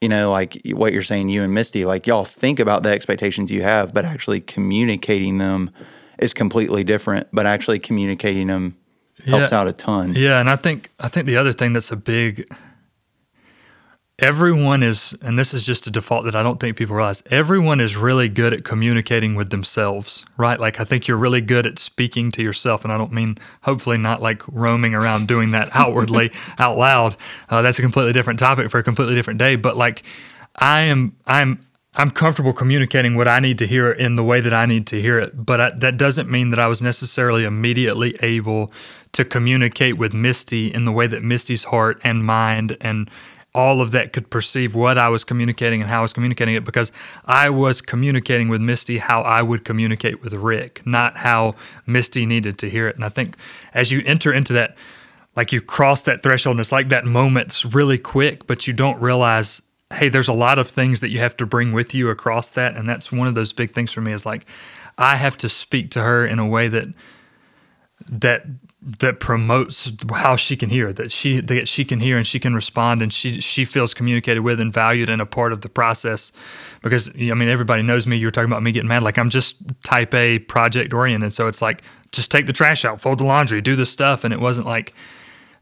you 0.01 0.09
know, 0.09 0.31
like 0.31 0.61
what 0.73 0.93
you're 0.93 1.03
saying, 1.03 1.29
you 1.29 1.43
and 1.43 1.53
Misty, 1.53 1.85
like 1.85 2.07
y'all 2.07 2.25
think 2.25 2.59
about 2.59 2.83
the 2.83 2.89
expectations 2.89 3.51
you 3.51 3.61
have, 3.61 3.93
but 3.93 4.05
actually 4.05 4.41
communicating 4.41 5.37
them 5.37 5.71
is 6.19 6.33
completely 6.33 6.83
different. 6.83 7.27
But 7.31 7.45
actually 7.45 7.79
communicating 7.79 8.47
them 8.47 8.77
helps 9.25 9.51
yeah. 9.51 9.59
out 9.59 9.67
a 9.67 9.73
ton. 9.73 10.13
Yeah. 10.15 10.39
And 10.39 10.49
I 10.49 10.55
think, 10.55 10.89
I 10.99 11.07
think 11.07 11.27
the 11.27 11.37
other 11.37 11.53
thing 11.53 11.73
that's 11.73 11.91
a 11.91 11.95
big, 11.95 12.49
everyone 14.19 14.83
is, 14.83 15.15
and 15.21 15.37
this 15.37 15.53
is 15.53 15.63
just 15.63 15.87
a 15.87 15.91
default 15.91 16.25
that 16.25 16.35
I 16.35 16.43
don't 16.43 16.59
think 16.59 16.77
people 16.77 16.95
realize, 16.95 17.23
everyone 17.31 17.79
is 17.79 17.95
really 17.95 18.29
good 18.29 18.53
at 18.53 18.63
communicating 18.63 19.35
with 19.35 19.49
themselves, 19.49 20.25
right? 20.37 20.59
Like, 20.59 20.79
I 20.79 20.83
think 20.83 21.07
you're 21.07 21.17
really 21.17 21.41
good 21.41 21.65
at 21.65 21.79
speaking 21.79 22.31
to 22.31 22.43
yourself. 22.43 22.83
And 22.83 22.93
I 22.93 22.97
don't 22.97 23.11
mean, 23.11 23.37
hopefully, 23.63 23.97
not 23.97 24.21
like 24.21 24.43
roaming 24.47 24.93
around 24.93 25.27
doing 25.27 25.51
that 25.51 25.69
outwardly 25.73 26.31
out 26.57 26.77
loud. 26.77 27.15
Uh, 27.49 27.61
that's 27.61 27.79
a 27.79 27.81
completely 27.81 28.13
different 28.13 28.39
topic 28.39 28.69
for 28.69 28.79
a 28.79 28.83
completely 28.83 29.15
different 29.15 29.39
day. 29.39 29.55
But 29.55 29.77
like, 29.77 30.03
I 30.55 30.81
am, 30.81 31.15
I'm, 31.25 31.59
I'm 31.99 32.11
comfortable 32.11 32.53
communicating 32.53 33.15
what 33.15 33.27
I 33.27 33.41
need 33.41 33.57
to 33.57 33.67
hear 33.67 33.91
in 33.91 34.15
the 34.15 34.23
way 34.23 34.39
that 34.39 34.53
I 34.53 34.65
need 34.65 34.87
to 34.87 35.01
hear 35.01 35.19
it, 35.19 35.45
but 35.45 35.59
I, 35.59 35.69
that 35.71 35.97
doesn't 35.97 36.31
mean 36.31 36.47
that 36.51 36.57
I 36.57 36.67
was 36.67 36.81
necessarily 36.81 37.43
immediately 37.43 38.15
able 38.21 38.71
to 39.11 39.25
communicate 39.25 39.97
with 39.97 40.13
Misty 40.13 40.73
in 40.73 40.85
the 40.85 40.93
way 40.93 41.07
that 41.07 41.23
Misty's 41.23 41.65
heart 41.65 41.99
and 42.01 42.25
mind 42.25 42.77
and 42.79 43.09
all 43.53 43.81
of 43.81 43.91
that 43.91 44.13
could 44.13 44.29
perceive 44.29 44.75
what 44.75 44.97
I 44.97 45.09
was 45.09 45.25
communicating 45.25 45.81
and 45.81 45.89
how 45.89 45.99
I 45.99 46.01
was 46.03 46.13
communicating 46.13 46.55
it 46.55 46.63
because 46.63 46.93
I 47.25 47.49
was 47.49 47.81
communicating 47.81 48.47
with 48.47 48.61
Misty 48.61 48.99
how 48.99 49.21
I 49.23 49.41
would 49.41 49.65
communicate 49.65 50.23
with 50.23 50.33
Rick, 50.33 50.81
not 50.85 51.17
how 51.17 51.55
Misty 51.85 52.25
needed 52.25 52.57
to 52.59 52.69
hear 52.69 52.87
it. 52.87 52.95
And 52.95 53.03
I 53.03 53.09
think 53.09 53.35
as 53.73 53.91
you 53.91 54.03
enter 54.05 54.31
into 54.31 54.53
that, 54.53 54.77
like 55.35 55.51
you 55.51 55.59
cross 55.59 56.03
that 56.03 56.23
threshold 56.23 56.53
and 56.53 56.61
it's 56.61 56.71
like 56.71 56.87
that 56.89 57.03
moment's 57.03 57.65
really 57.65 57.97
quick, 57.97 58.47
but 58.47 58.67
you 58.67 58.73
don't 58.73 59.01
realize, 59.01 59.61
hey, 59.93 60.09
there's 60.09 60.27
a 60.27 60.33
lot 60.33 60.59
of 60.59 60.67
things 60.67 60.99
that 60.99 61.09
you 61.09 61.19
have 61.19 61.35
to 61.37 61.45
bring 61.45 61.71
with 61.71 61.95
you 61.95 62.09
across 62.09 62.49
that. 62.49 62.75
And 62.75 62.87
that's 62.87 63.11
one 63.11 63.27
of 63.27 63.35
those 63.35 63.53
big 63.53 63.71
things 63.71 63.91
for 63.91 64.01
me 64.01 64.11
is 64.11 64.25
like, 64.25 64.45
I 64.97 65.15
have 65.15 65.35
to 65.37 65.49
speak 65.49 65.91
to 65.91 66.01
her 66.01 66.25
in 66.25 66.39
a 66.39 66.45
way 66.45 66.67
that, 66.67 66.87
that 68.07 68.45
that 68.81 69.19
promotes 69.19 69.91
how 70.13 70.37
she 70.37 70.55
can 70.55 70.69
hear 70.69 70.93
that 70.93 71.11
she 71.11 71.41
that 71.41 71.67
she 71.67 71.83
can 71.83 71.99
hear 71.99 72.17
and 72.17 72.25
she 72.25 72.39
can 72.39 72.55
respond 72.55 73.01
and 73.01 73.11
she 73.11 73.41
she 73.41 73.65
feels 73.65 73.93
communicated 73.93 74.39
with 74.39 74.57
and 74.61 74.73
valued 74.73 75.09
and 75.09 75.21
a 75.21 75.25
part 75.25 75.51
of 75.51 75.61
the 75.61 75.69
process. 75.69 76.31
Because 76.81 77.09
I 77.09 77.33
mean 77.33 77.49
everybody 77.49 77.83
knows 77.83 78.07
me. 78.07 78.15
You 78.15 78.27
were 78.27 78.31
talking 78.31 78.49
about 78.49 78.63
me 78.63 78.71
getting 78.71 78.87
mad. 78.87 79.03
Like 79.03 79.17
I'm 79.17 79.29
just 79.29 79.57
type 79.83 80.13
A 80.13 80.39
project 80.39 80.93
oriented 80.93 81.33
so 81.33 81.47
it's 81.47 81.61
like 81.61 81.81
just 82.13 82.31
take 82.31 82.45
the 82.45 82.53
trash 82.53 82.85
out 82.85 83.01
fold 83.01 83.19
the 83.19 83.25
laundry 83.25 83.59
do 83.59 83.75
the 83.75 83.85
stuff. 83.85 84.23
And 84.23 84.33
it 84.33 84.39
wasn't 84.39 84.65
like 84.65 84.93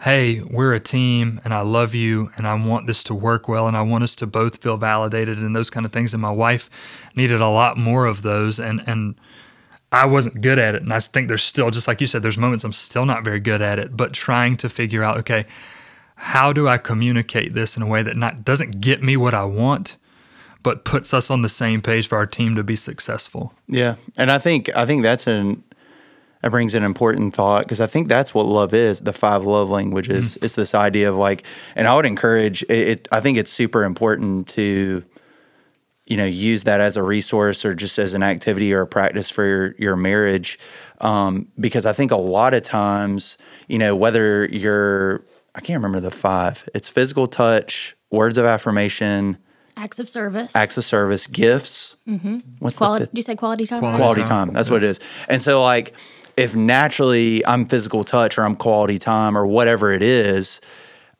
hey 0.01 0.41
we're 0.41 0.73
a 0.73 0.79
team 0.79 1.41
and 1.44 1.53
I 1.53 1.61
love 1.61 1.95
you 1.95 2.31
and 2.38 2.47
I 2.47 2.53
want 2.53 2.88
this 2.88 3.03
to 3.05 3.15
work 3.15 3.47
well 3.47 3.67
and 3.67 3.75
I 3.75 3.81
want 3.81 4.03
us 4.03 4.15
to 4.15 4.27
both 4.27 4.62
feel 4.62 4.77
validated 4.77 5.38
and 5.39 5.55
those 5.55 5.69
kind 5.69 5.86
of 5.86 5.91
things 5.91 6.13
and 6.13 6.22
my 6.22 6.31
wife 6.31 6.69
needed 7.15 7.41
a 7.41 7.50
lot 7.50 7.77
more 7.77 8.05
of 8.05 8.22
those 8.22 8.60
and 8.60 8.83
and 8.88 9.15
I 9.91 10.05
wasn't 10.05 10.41
good 10.41 10.60
at 10.60 10.75
it. 10.75 10.81
And 10.81 10.91
I 10.91 11.00
think 11.00 11.27
there's 11.27 11.43
still, 11.43 11.72
just 11.72 11.88
like 11.88 12.01
you 12.01 12.07
said, 12.07 12.22
there's 12.22 12.38
moments 12.38 12.63
I'm 12.63 12.74
still 12.74 13.05
not 13.05 13.24
very 13.24 13.39
good 13.39 13.62
at 13.62 13.79
it, 13.79 13.95
but 13.95 14.13
trying 14.13 14.57
to 14.57 14.69
figure 14.69 15.03
out, 15.03 15.17
okay, 15.17 15.45
how 16.15 16.51
do 16.51 16.67
I 16.67 16.77
communicate 16.77 17.53
this 17.53 17.77
in 17.77 17.83
a 17.83 17.88
way 17.88 18.03
that 18.03 18.17
not 18.17 18.43
doesn't 18.43 18.81
get 18.81 19.01
me 19.01 19.15
what 19.15 19.33
I 19.33 19.45
want, 19.45 19.95
but 20.63 20.83
puts 20.83 21.13
us 21.13 21.31
on 21.31 21.41
the 21.41 21.50
same 21.50 21.81
page 21.81 22.07
for 22.07 22.17
our 22.17 22.25
team 22.25 22.55
to 22.55 22.63
be 22.63 22.75
successful. 22.75 23.53
Yeah. 23.67 23.95
And 24.17 24.31
I 24.31 24.39
think 24.39 24.75
I 24.75 24.86
think 24.86 25.03
that's 25.03 25.27
an 25.27 25.63
that 26.41 26.51
brings 26.51 26.75
an 26.75 26.84
important 26.84 27.34
thought 27.34 27.63
because 27.63 27.82
I 27.82 27.88
think 27.88 28.08
that's 28.08 28.34
what 28.34 28.46
love 28.46 28.74
is 28.74 29.01
the 29.01 29.13
five 29.13 29.44
love 29.44 29.70
languages. 29.70 30.36
Mm-hmm. 30.36 30.46
It's 30.46 30.56
this 30.56 30.75
idea 30.75 31.10
of 31.10 31.15
like, 31.15 31.46
and 31.75 31.88
I 31.88 31.96
would 31.96 32.06
encourage 32.06 32.63
it, 32.63 32.72
it, 32.72 33.08
I 33.12 33.20
think 33.20 33.38
it's 33.38 33.51
super 33.51 33.84
important 33.84 34.48
to 34.50 35.03
you 36.08 36.15
know 36.17 36.25
use 36.25 36.63
that 36.63 36.79
as 36.79 36.98
a 36.98 37.03
resource 37.03 37.65
or 37.65 37.75
just 37.75 38.00
as 38.00 38.13
an 38.13 38.24
activity 38.24 38.74
or 38.74 38.82
a 38.82 38.88
practice 38.88 39.29
for 39.29 39.46
your, 39.46 39.75
your 39.77 39.96
marriage 39.96 40.58
um, 41.01 41.48
because 41.60 41.86
i 41.86 41.94
think 41.94 42.12
a 42.12 42.17
lot 42.17 42.53
of 42.53 42.63
times 42.63 43.38
you 43.67 43.77
know 43.77 43.96
whether 43.96 44.46
you're 44.46 45.24
i 45.53 45.60
can't 45.60 45.77
remember 45.77 46.00
the 46.00 46.12
five 46.12 46.67
it's 46.74 46.89
physical 46.89 47.27
touch 47.27 47.96
words 48.10 48.38
of 48.38 48.46
affirmation 48.46 49.38
acts 49.75 50.00
of 50.00 50.10
service 50.10 50.56
acts 50.56 50.77
of 50.77 50.84
service 50.84 51.27
gifts 51.27 51.98
mm-hmm. 52.08 52.39
what's 52.60 52.77
quality, 52.77 53.01
the 53.01 53.06
fifth? 53.06 53.13
do 53.13 53.20
you 53.20 53.24
say 53.24 53.36
quality 53.36 53.65
time 53.65 53.79
quality, 53.79 53.98
quality 53.98 54.22
time. 54.22 54.48
time 54.48 54.53
that's 54.53 54.70
yeah. 54.70 54.74
what 54.74 54.84
it 54.84 54.89
is 54.89 55.00
and 55.29 55.41
so 55.41 55.62
like 55.62 55.94
if 56.38 56.56
naturally 56.56 57.46
i'm 57.46 57.65
physical 57.65 58.03
touch 58.03 58.38
or 58.38 58.44
i'm 58.44 58.56
quality 58.56 58.98
time 58.98 59.38
or 59.38 59.46
whatever 59.46 59.91
it 59.91 60.01
is 60.01 60.62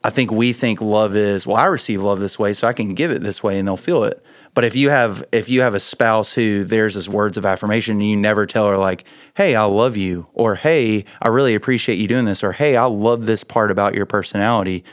i 0.04 0.10
think 0.10 0.32
we 0.32 0.54
think 0.54 0.80
love 0.80 1.16
is 1.16 1.46
well 1.46 1.58
i 1.58 1.66
receive 1.66 2.02
love 2.02 2.20
this 2.20 2.40
way 2.40 2.54
so 2.54 2.68
i 2.68 2.74
can 2.74 2.94
give 2.94 3.12
it 3.12 3.22
this 3.22 3.44
way 3.44 3.60
and 3.60 3.68
they'll 3.68 3.78
feel 3.78 4.04
it 4.04 4.24
but 4.58 4.64
if 4.64 4.76
you 4.76 4.90
have 4.90 5.24
if 5.32 5.50
you 5.50 5.62
have 5.62 5.76
a 5.76 5.80
spouse 5.80 6.34
who 6.34 6.64
there's 6.64 6.96
this 6.96 7.08
words 7.08 7.38
of 7.38 7.46
affirmation 7.46 7.98
and 7.98 8.10
you 8.10 8.18
never 8.18 8.48
tell 8.48 8.68
her 8.68 8.76
like, 8.76 9.06
"Hey, 9.36 9.56
I 9.56 9.66
love 9.66 9.96
you," 9.96 10.26
or 10.34 10.56
"Hey, 10.56 11.06
I 11.22 11.28
really 11.28 11.54
appreciate 11.54 11.98
you 11.98 12.08
doing 12.08 12.26
this," 12.26 12.44
or 12.44 12.54
"Hey, 12.54 12.76
I 12.76 12.86
love 12.86 13.28
this 13.28 13.44
part 13.44 13.70
about 13.70 13.94
your 13.94 14.08
personality," 14.08 14.84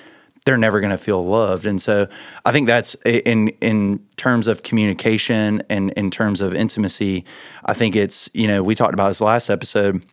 they're 0.44 0.58
never 0.58 0.80
going 0.80 0.90
to 0.90 0.98
feel 0.98 1.24
loved. 1.24 1.64
And 1.64 1.80
so 1.80 2.08
I 2.44 2.52
think 2.52 2.66
that's 2.66 2.94
in 3.06 3.48
in 3.62 4.00
terms 4.16 4.48
of 4.48 4.62
communication 4.62 5.62
and 5.70 5.92
in 5.92 6.10
terms 6.10 6.42
of 6.42 6.54
intimacy, 6.54 7.24
I 7.64 7.72
think 7.72 7.96
it's, 7.96 8.28
you 8.34 8.46
know, 8.46 8.62
we 8.62 8.74
talked 8.74 8.92
about 8.92 9.08
this 9.08 9.22
last 9.22 9.48
episode, 9.48 10.04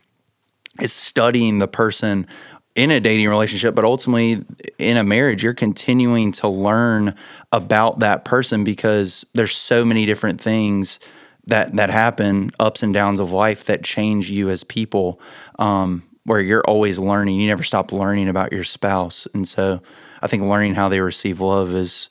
it's 0.79 0.93
studying 0.93 1.59
the 1.59 1.67
person 1.67 2.27
in 2.75 2.91
a 2.91 2.99
dating 2.99 3.27
relationship, 3.27 3.75
but 3.75 3.83
ultimately 3.83 4.45
in 4.77 4.97
a 4.97 5.03
marriage, 5.03 5.43
you're 5.43 5.53
continuing 5.53 6.31
to 6.31 6.47
learn 6.47 7.13
about 7.51 7.99
that 7.99 8.23
person 8.23 8.63
because 8.63 9.25
there's 9.33 9.55
so 9.55 9.83
many 9.83 10.05
different 10.05 10.39
things 10.39 10.99
that 11.47 11.75
that 11.75 11.89
happen, 11.89 12.49
ups 12.59 12.83
and 12.83 12.93
downs 12.93 13.19
of 13.19 13.31
life 13.31 13.65
that 13.65 13.83
change 13.83 14.29
you 14.29 14.49
as 14.49 14.63
people. 14.63 15.19
Um, 15.59 16.03
where 16.23 16.39
you're 16.39 16.63
always 16.67 16.99
learning, 16.99 17.39
you 17.39 17.47
never 17.47 17.63
stop 17.63 17.91
learning 17.91 18.29
about 18.29 18.53
your 18.53 18.63
spouse, 18.63 19.27
and 19.33 19.47
so 19.47 19.81
I 20.21 20.27
think 20.27 20.43
learning 20.43 20.75
how 20.75 20.87
they 20.87 21.01
receive 21.01 21.41
love 21.41 21.73
is 21.73 22.09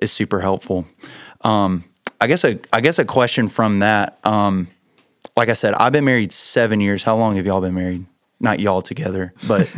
is 0.00 0.12
super 0.12 0.40
helpful. 0.40 0.86
Um, 1.42 1.84
I 2.20 2.28
guess 2.28 2.44
a 2.44 2.60
I 2.72 2.80
guess 2.80 2.98
a 2.98 3.04
question 3.04 3.48
from 3.48 3.80
that. 3.80 4.18
Um, 4.24 4.68
like 5.38 5.48
I 5.48 5.54
said, 5.54 5.72
I've 5.74 5.92
been 5.92 6.04
married 6.04 6.32
seven 6.32 6.80
years. 6.80 7.02
How 7.04 7.16
long 7.16 7.36
have 7.36 7.46
y'all 7.46 7.60
been 7.60 7.74
married? 7.74 8.04
Not 8.40 8.60
y'all 8.60 8.82
together, 8.82 9.32
but 9.48 9.72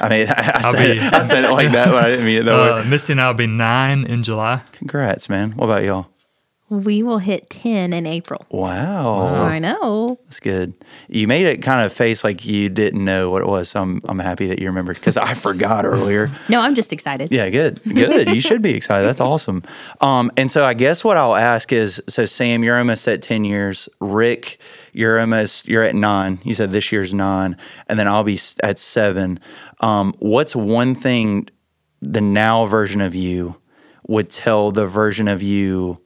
I 0.00 0.08
mean, 0.08 0.26
I, 0.36 0.52
I 0.56 0.60
said, 0.62 0.96
be- 0.98 1.04
it, 1.04 1.12
I 1.12 1.20
said 1.22 1.44
it 1.44 1.50
like 1.50 1.70
that, 1.72 1.88
but 1.88 2.04
I 2.04 2.10
didn't 2.10 2.24
mean 2.26 2.38
it 2.38 2.44
that 2.44 2.58
Uh, 2.78 2.82
way. 2.82 2.88
Misty 2.88 3.12
and 3.12 3.20
I 3.20 3.26
will 3.28 3.34
be 3.34 3.46
nine 3.46 4.04
in 4.04 4.22
July. 4.22 4.62
Congrats, 4.72 5.28
man. 5.28 5.52
What 5.52 5.66
about 5.66 5.84
y'all? 5.84 6.06
We 6.70 7.02
will 7.02 7.18
hit 7.18 7.50
10 7.50 7.92
in 7.92 8.06
April. 8.06 8.46
Wow, 8.48 9.26
I 9.44 9.58
know. 9.58 10.20
that's 10.26 10.38
good. 10.38 10.72
You 11.08 11.26
made 11.26 11.44
it 11.46 11.62
kind 11.62 11.84
of 11.84 11.92
face 11.92 12.22
like 12.22 12.46
you 12.46 12.68
didn't 12.68 13.04
know 13.04 13.28
what 13.28 13.42
it 13.42 13.48
was. 13.48 13.70
So 13.70 13.82
I'm 13.82 14.00
I'm 14.04 14.20
happy 14.20 14.46
that 14.46 14.60
you 14.60 14.66
remembered 14.66 14.94
because 14.94 15.16
I 15.16 15.34
forgot 15.46 15.84
earlier. 15.84 16.30
No, 16.48 16.60
I'm 16.60 16.76
just 16.76 16.92
excited. 16.92 17.32
Yeah, 17.32 17.50
good, 17.50 17.82
good. 17.82 18.28
You 18.28 18.40
should 18.40 18.62
be 18.62 18.74
excited. 18.76 19.04
That's 19.04 19.20
awesome. 19.20 19.64
Um, 20.00 20.30
and 20.36 20.48
so 20.48 20.64
I 20.64 20.74
guess 20.74 21.02
what 21.04 21.16
I'll 21.16 21.34
ask 21.34 21.72
is, 21.72 22.00
so 22.06 22.24
Sam, 22.24 22.62
you're 22.62 22.78
almost 22.78 23.06
at 23.08 23.20
ten 23.20 23.44
years. 23.44 23.88
Rick, 23.98 24.60
you're 24.92 25.18
almost 25.18 25.66
you're 25.66 25.82
at 25.82 25.96
nine. 25.96 26.38
You 26.44 26.54
said 26.54 26.70
this 26.70 26.92
year's 26.92 27.12
nine, 27.12 27.56
and 27.88 27.98
then 27.98 28.06
I'll 28.06 28.22
be 28.24 28.38
at 28.62 28.78
seven. 28.78 29.40
Um, 29.80 30.14
what's 30.20 30.54
one 30.54 30.94
thing 30.94 31.48
the 32.00 32.20
now 32.20 32.64
version 32.66 33.00
of 33.00 33.14
you 33.16 33.56
would 34.06 34.30
tell 34.30 34.70
the 34.70 34.86
version 34.86 35.26
of 35.26 35.42
you 35.42 36.00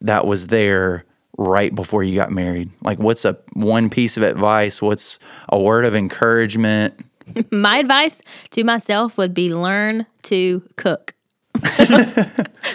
that 0.00 0.26
was 0.26 0.48
there 0.48 1.04
right 1.36 1.74
before 1.74 2.02
you 2.02 2.14
got 2.14 2.30
married? 2.30 2.70
Like, 2.82 2.98
what's 2.98 3.24
a 3.24 3.38
one 3.52 3.90
piece 3.90 4.16
of 4.16 4.22
advice? 4.22 4.82
What's 4.82 5.18
a 5.48 5.58
word 5.58 5.84
of 5.84 5.94
encouragement? 5.94 7.04
My 7.50 7.78
advice 7.78 8.20
to 8.50 8.64
myself 8.64 9.16
would 9.18 9.34
be 9.34 9.52
learn 9.54 10.06
to 10.24 10.62
cook. 10.76 11.14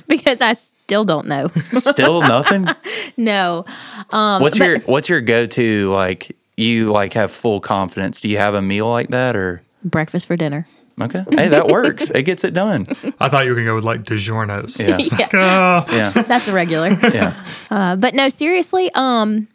because 0.08 0.42
I 0.42 0.54
still 0.54 1.06
don't 1.06 1.28
know. 1.28 1.48
Still 1.78 2.20
nothing. 2.22 2.68
no. 3.16 3.64
Um, 4.12 4.42
What's 4.42 4.58
your 4.58 4.80
What's 4.80 5.08
your 5.08 5.22
go 5.22 5.46
to 5.46 5.90
like? 5.90 6.36
You 6.58 6.92
like 6.92 7.14
have 7.14 7.32
full 7.32 7.62
confidence. 7.62 8.20
Do 8.20 8.28
you 8.28 8.38
have 8.38 8.54
a 8.56 8.62
meal 8.62 8.90
like 8.90 9.08
that 9.10 9.38
or? 9.38 9.64
breakfast 9.84 10.28
for 10.28 10.36
dinner. 10.36 10.68
Okay, 11.02 11.24
hey, 11.32 11.48
that 11.50 11.68
works. 11.70 12.10
it 12.12 12.24
gets 12.24 12.44
it 12.44 12.54
done. 12.54 12.86
I 13.20 13.28
thought 13.30 13.46
you 13.46 13.52
were 13.52 13.56
gonna 13.56 13.66
go 13.68 13.76
with 13.76 13.84
like 13.84 14.04
DiGiorno's. 14.04 14.80
Yeah, 14.80 14.98
yeah, 15.20 15.28
Oh, 15.34 15.96
yeah, 15.96 16.12
that's 16.12 16.48
a 16.48 16.54
regular. 16.54 16.90
yeah. 17.14 17.34
Uh, 17.72 17.96
but 17.96 18.14
no, 18.14 18.30
seriously, 18.30 18.92
um, 18.94 19.48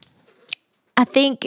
I 0.96 1.04
think 1.04 1.46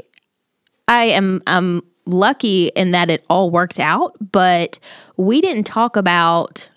I 0.87 1.05
am 1.05 1.41
I'm 1.45 1.81
lucky 2.05 2.67
in 2.67 2.91
that 2.91 3.09
it 3.09 3.25
all 3.29 3.51
worked 3.51 3.77
out, 3.79 4.15
but 4.31 4.79
we 5.17 5.41
didn't 5.41 5.65
talk 5.65 5.97
about 5.97 6.69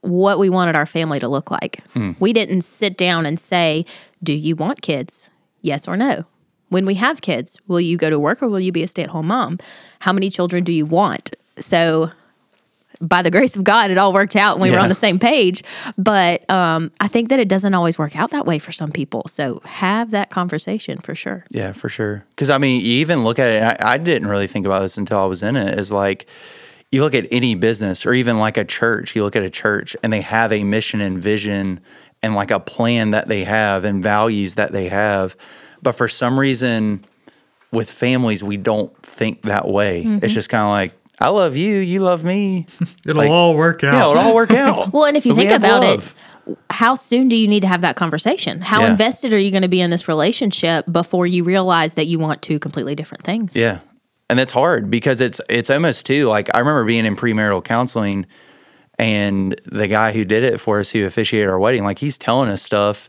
what 0.00 0.38
we 0.38 0.48
wanted 0.48 0.76
our 0.76 0.86
family 0.86 1.20
to 1.20 1.28
look 1.28 1.50
like. 1.50 1.82
We 2.18 2.32
didn't 2.32 2.62
sit 2.62 2.96
down 2.96 3.26
and 3.26 3.38
say, 3.38 3.84
"Do 4.22 4.32
you 4.32 4.56
want 4.56 4.80
kids? 4.80 5.28
Yes 5.60 5.86
or 5.86 5.96
no?" 5.98 6.24
When 6.70 6.86
we 6.86 6.94
have 6.94 7.20
kids, 7.20 7.58
will 7.66 7.80
you 7.80 7.98
go 7.98 8.08
to 8.08 8.18
work 8.18 8.42
or 8.42 8.48
will 8.48 8.60
you 8.60 8.72
be 8.72 8.82
a 8.82 8.88
stay-at-home 8.88 9.26
mom? 9.26 9.58
How 10.00 10.12
many 10.14 10.30
children 10.30 10.64
do 10.64 10.72
you 10.72 10.86
want? 10.86 11.34
So 11.58 12.12
by 13.00 13.22
the 13.22 13.30
grace 13.30 13.56
of 13.56 13.64
God, 13.64 13.90
it 13.90 13.98
all 13.98 14.12
worked 14.12 14.36
out 14.36 14.54
and 14.54 14.62
we 14.62 14.70
were 14.70 14.78
on 14.78 14.88
the 14.88 14.94
same 14.94 15.18
page. 15.18 15.62
But 15.96 16.48
um, 16.50 16.90
I 17.00 17.08
think 17.08 17.28
that 17.28 17.38
it 17.38 17.48
doesn't 17.48 17.74
always 17.74 17.98
work 17.98 18.16
out 18.16 18.30
that 18.30 18.46
way 18.46 18.58
for 18.58 18.72
some 18.72 18.90
people. 18.90 19.22
So 19.28 19.60
have 19.64 20.10
that 20.10 20.30
conversation 20.30 20.98
for 20.98 21.14
sure. 21.14 21.44
Yeah, 21.50 21.72
for 21.72 21.88
sure. 21.88 22.24
Because 22.30 22.50
I 22.50 22.58
mean, 22.58 22.80
you 22.80 22.94
even 22.94 23.24
look 23.24 23.38
at 23.38 23.50
it. 23.50 23.62
And 23.62 23.76
I, 23.80 23.92
I 23.92 23.98
didn't 23.98 24.28
really 24.28 24.46
think 24.46 24.66
about 24.66 24.82
this 24.82 24.98
until 24.98 25.18
I 25.18 25.26
was 25.26 25.42
in 25.42 25.56
it. 25.56 25.78
Is 25.78 25.92
like 25.92 26.26
you 26.90 27.02
look 27.02 27.14
at 27.14 27.26
any 27.30 27.54
business 27.54 28.04
or 28.06 28.14
even 28.14 28.38
like 28.38 28.56
a 28.56 28.64
church. 28.64 29.14
You 29.14 29.22
look 29.22 29.36
at 29.36 29.42
a 29.42 29.50
church 29.50 29.96
and 30.02 30.12
they 30.12 30.22
have 30.22 30.52
a 30.52 30.64
mission 30.64 31.00
and 31.00 31.18
vision 31.18 31.80
and 32.22 32.34
like 32.34 32.50
a 32.50 32.60
plan 32.60 33.12
that 33.12 33.28
they 33.28 33.44
have 33.44 33.84
and 33.84 34.02
values 34.02 34.56
that 34.56 34.72
they 34.72 34.88
have. 34.88 35.36
But 35.82 35.92
for 35.92 36.08
some 36.08 36.40
reason, 36.40 37.04
with 37.70 37.90
families, 37.90 38.42
we 38.42 38.56
don't 38.56 38.96
think 39.02 39.42
that 39.42 39.68
way. 39.68 40.02
It's 40.02 40.34
just 40.34 40.48
kind 40.48 40.62
of 40.62 40.70
like 40.70 40.97
I 41.20 41.28
love 41.30 41.56
you, 41.56 41.76
you 41.78 42.00
love 42.00 42.24
me. 42.24 42.66
It'll 43.06 43.16
Like, 43.18 43.30
all 43.30 43.56
work 43.56 43.82
out. 43.84 43.92
Yeah, 43.92 44.10
it'll 44.10 44.18
all 44.18 44.34
work 44.34 44.50
out. 44.52 44.92
Well, 44.92 45.04
and 45.04 45.16
if 45.16 45.26
you 45.26 45.32
But 45.34 45.38
think 45.40 45.50
about 45.52 45.82
love. 45.82 46.14
it, 46.46 46.56
how 46.70 46.94
soon 46.94 47.28
do 47.28 47.36
you 47.36 47.46
need 47.48 47.60
to 47.60 47.66
have 47.66 47.80
that 47.82 47.96
conversation? 47.96 48.60
How 48.60 48.82
Yeah. 48.82 48.92
invested 48.92 49.34
are 49.34 49.38
you 49.38 49.50
going 49.50 49.62
to 49.62 49.68
be 49.68 49.80
in 49.80 49.90
this 49.90 50.06
relationship 50.08 50.84
before 50.90 51.26
you 51.26 51.44
realize 51.44 51.94
that 51.94 52.06
you 52.06 52.18
want 52.18 52.40
two 52.42 52.58
completely 52.58 52.94
different 52.94 53.24
things? 53.24 53.54
Yeah. 53.56 53.80
And 54.30 54.38
that's 54.38 54.52
hard 54.52 54.90
because 54.90 55.20
it's 55.20 55.40
it's 55.48 55.70
almost 55.70 56.04
too 56.06 56.26
like 56.26 56.50
I 56.54 56.58
remember 56.60 56.84
being 56.84 57.04
in 57.06 57.16
premarital 57.16 57.64
counseling 57.64 58.26
and 58.98 59.58
the 59.64 59.88
guy 59.88 60.12
who 60.12 60.24
did 60.24 60.44
it 60.44 60.58
for 60.60 60.80
us 60.80 60.90
who 60.90 61.06
officiated 61.06 61.48
our 61.48 61.58
wedding, 61.58 61.84
like 61.84 61.98
he's 61.98 62.18
telling 62.18 62.48
us 62.48 62.62
stuff 62.62 63.08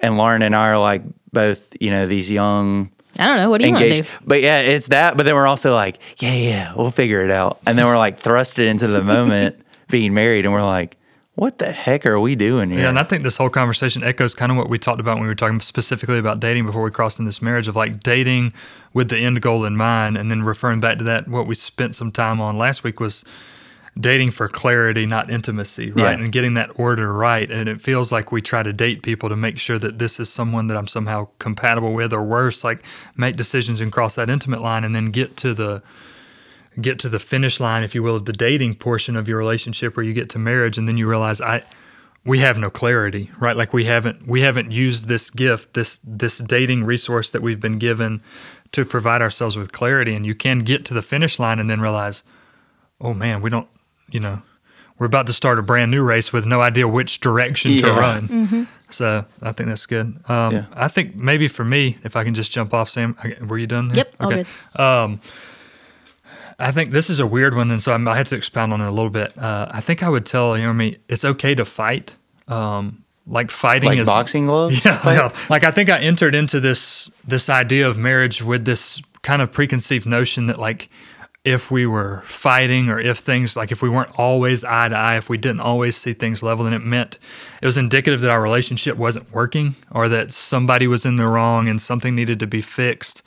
and 0.00 0.16
Lauren 0.16 0.42
and 0.42 0.54
I 0.54 0.68
are 0.68 0.78
like 0.78 1.02
both, 1.32 1.76
you 1.80 1.90
know, 1.90 2.06
these 2.06 2.30
young 2.30 2.90
I 3.20 3.26
don't 3.26 3.36
know. 3.36 3.50
What 3.50 3.60
do 3.60 3.66
you 3.68 3.74
want 3.74 3.84
to 3.84 4.02
do? 4.02 4.08
But 4.24 4.42
yeah, 4.42 4.60
it's 4.60 4.88
that, 4.88 5.16
but 5.16 5.24
then 5.24 5.34
we're 5.34 5.46
also 5.46 5.74
like, 5.74 5.98
yeah, 6.18 6.34
yeah, 6.34 6.74
we'll 6.74 6.90
figure 6.90 7.22
it 7.22 7.30
out. 7.30 7.58
And 7.66 7.78
then 7.78 7.86
we're 7.86 7.98
like 7.98 8.18
thrusted 8.20 8.66
into 8.66 8.88
the 8.88 9.02
moment 9.02 9.60
being 9.88 10.14
married 10.14 10.46
and 10.46 10.54
we're 10.54 10.62
like, 10.62 10.96
what 11.34 11.58
the 11.58 11.72
heck 11.72 12.04
are 12.04 12.18
we 12.20 12.34
doing 12.34 12.70
here? 12.70 12.80
Yeah, 12.80 12.88
and 12.88 12.98
I 12.98 13.02
think 13.02 13.22
this 13.22 13.36
whole 13.36 13.48
conversation 13.48 14.02
echoes 14.02 14.34
kind 14.34 14.50
of 14.52 14.58
what 14.58 14.68
we 14.68 14.78
talked 14.78 15.00
about 15.00 15.14
when 15.14 15.22
we 15.22 15.28
were 15.28 15.34
talking 15.34 15.60
specifically 15.60 16.18
about 16.18 16.40
dating 16.40 16.66
before 16.66 16.82
we 16.82 16.90
crossed 16.90 17.18
in 17.18 17.24
this 17.24 17.40
marriage 17.40 17.68
of 17.68 17.76
like 17.76 18.00
dating 18.00 18.52
with 18.92 19.08
the 19.08 19.16
end 19.16 19.40
goal 19.40 19.64
in 19.64 19.76
mind, 19.76 20.18
and 20.18 20.30
then 20.30 20.42
referring 20.42 20.80
back 20.80 20.98
to 20.98 21.04
that, 21.04 21.28
what 21.28 21.46
we 21.46 21.54
spent 21.54 21.94
some 21.94 22.12
time 22.12 22.40
on 22.40 22.58
last 22.58 22.84
week 22.84 23.00
was 23.00 23.24
dating 23.98 24.30
for 24.30 24.48
clarity, 24.48 25.04
not 25.04 25.30
intimacy, 25.30 25.90
right? 25.90 26.18
Yeah. 26.18 26.24
And 26.24 26.32
getting 26.32 26.54
that 26.54 26.70
order 26.78 27.12
right. 27.12 27.50
And 27.50 27.68
it 27.68 27.80
feels 27.80 28.12
like 28.12 28.30
we 28.30 28.40
try 28.40 28.62
to 28.62 28.72
date 28.72 29.02
people 29.02 29.28
to 29.28 29.36
make 29.36 29.58
sure 29.58 29.78
that 29.78 29.98
this 29.98 30.20
is 30.20 30.32
someone 30.32 30.68
that 30.68 30.76
I'm 30.76 30.86
somehow 30.86 31.28
compatible 31.38 31.92
with, 31.92 32.12
or 32.12 32.22
worse, 32.22 32.62
like 32.62 32.84
make 33.16 33.36
decisions 33.36 33.80
and 33.80 33.90
cross 33.90 34.14
that 34.14 34.30
intimate 34.30 34.62
line, 34.62 34.84
and 34.84 34.94
then 34.94 35.06
get 35.06 35.36
to 35.38 35.54
the 35.54 35.82
get 36.80 36.98
to 37.00 37.08
the 37.08 37.18
finish 37.18 37.58
line, 37.58 37.82
if 37.82 37.94
you 37.94 38.02
will, 38.02 38.16
of 38.16 38.26
the 38.26 38.32
dating 38.32 38.76
portion 38.76 39.16
of 39.16 39.28
your 39.28 39.38
relationship 39.38 39.96
where 39.96 40.04
you 40.04 40.12
get 40.12 40.30
to 40.30 40.38
marriage 40.38 40.78
and 40.78 40.86
then 40.86 40.96
you 40.96 41.08
realize 41.08 41.40
I 41.40 41.64
we 42.24 42.40
have 42.40 42.58
no 42.58 42.70
clarity, 42.70 43.30
right? 43.38 43.56
Like 43.56 43.72
we 43.72 43.84
haven't 43.84 44.26
we 44.26 44.42
haven't 44.42 44.70
used 44.70 45.08
this 45.08 45.30
gift, 45.30 45.74
this 45.74 45.98
this 46.04 46.38
dating 46.38 46.84
resource 46.84 47.30
that 47.30 47.42
we've 47.42 47.60
been 47.60 47.78
given 47.78 48.22
to 48.72 48.84
provide 48.84 49.22
ourselves 49.22 49.56
with 49.56 49.72
clarity. 49.72 50.14
And 50.14 50.26
you 50.26 50.34
can 50.34 50.60
get 50.60 50.84
to 50.86 50.94
the 50.94 51.02
finish 51.02 51.38
line 51.38 51.58
and 51.58 51.68
then 51.68 51.80
realize, 51.80 52.22
oh 53.00 53.14
man, 53.14 53.40
we 53.40 53.50
don't 53.50 53.68
you 54.10 54.20
know, 54.20 54.42
we're 54.98 55.06
about 55.06 55.26
to 55.28 55.32
start 55.32 55.58
a 55.58 55.62
brand 55.62 55.90
new 55.90 56.02
race 56.02 56.32
with 56.32 56.44
no 56.46 56.60
idea 56.60 56.86
which 56.86 57.20
direction 57.20 57.70
to 57.72 57.76
Yeah. 57.88 57.98
run. 57.98 58.68
So 58.90 59.24
I 59.42 59.52
think 59.52 59.68
that's 59.68 59.86
good. 59.86 60.18
Um, 60.28 60.52
Yeah. 60.52 60.64
I 60.74 60.88
think 60.88 61.18
maybe 61.20 61.48
for 61.48 61.64
me, 61.64 61.96
if 62.04 62.16
I 62.16 62.24
can 62.24 62.34
just 62.34 62.52
jump 62.52 62.74
off, 62.74 62.90
Sam, 62.90 63.16
were 63.46 63.56
you 63.58 63.66
done? 63.66 63.92
Yep, 63.94 64.14
all 64.20 64.30
good. 64.30 64.46
I 66.58 66.72
think 66.72 66.90
this 66.90 67.08
is 67.08 67.18
a 67.20 67.26
weird 67.26 67.54
one, 67.56 67.70
and 67.70 67.82
so 67.82 67.92
I'm, 67.94 68.06
I 68.06 68.16
have 68.16 68.28
to 68.28 68.36
expound 68.36 68.72
on 68.74 68.80
it 68.82 68.86
a 68.86 68.90
little 68.90 69.10
bit. 69.10 69.36
Uh, 69.38 69.66
I 69.70 69.80
think 69.80 70.02
I 70.02 70.08
would 70.10 70.26
tell 70.26 70.58
you 70.58 70.64
know 70.66 70.72
me 70.74 70.98
it's 71.08 71.24
okay 71.24 71.54
to 71.54 71.64
fight. 71.64 72.16
Um, 72.48 73.04
like 73.26 73.50
fighting 73.50 73.88
like 73.88 73.98
is 73.98 74.06
boxing 74.06 74.46
gloves? 74.50 74.84
Yeah, 74.84 75.00
yeah. 75.06 75.32
Like 75.48 75.64
I 75.64 75.70
think 75.70 75.88
I 75.88 75.98
entered 76.00 76.34
into 76.34 76.60
this 76.60 77.10
this 77.26 77.48
idea 77.48 77.88
of 77.88 77.96
marriage 77.96 78.42
with 78.42 78.64
this 78.66 79.00
kind 79.22 79.40
of 79.40 79.50
preconceived 79.52 80.06
notion 80.06 80.48
that 80.48 80.58
like 80.58 80.90
if 81.44 81.70
we 81.70 81.86
were 81.86 82.20
fighting 82.24 82.90
or 82.90 83.00
if 83.00 83.18
things 83.18 83.56
like 83.56 83.72
if 83.72 83.80
we 83.80 83.88
weren't 83.88 84.18
always 84.18 84.62
eye 84.62 84.88
to 84.88 84.96
eye, 84.96 85.16
if 85.16 85.30
we 85.30 85.38
didn't 85.38 85.60
always 85.60 85.96
see 85.96 86.12
things 86.12 86.42
level, 86.42 86.64
then 86.64 86.74
it 86.74 86.84
meant 86.84 87.18
it 87.62 87.66
was 87.66 87.78
indicative 87.78 88.20
that 88.20 88.30
our 88.30 88.42
relationship 88.42 88.96
wasn't 88.96 89.32
working 89.32 89.74
or 89.90 90.08
that 90.08 90.32
somebody 90.32 90.86
was 90.86 91.06
in 91.06 91.16
the 91.16 91.26
wrong 91.26 91.66
and 91.66 91.80
something 91.80 92.14
needed 92.14 92.40
to 92.40 92.46
be 92.46 92.60
fixed. 92.60 93.22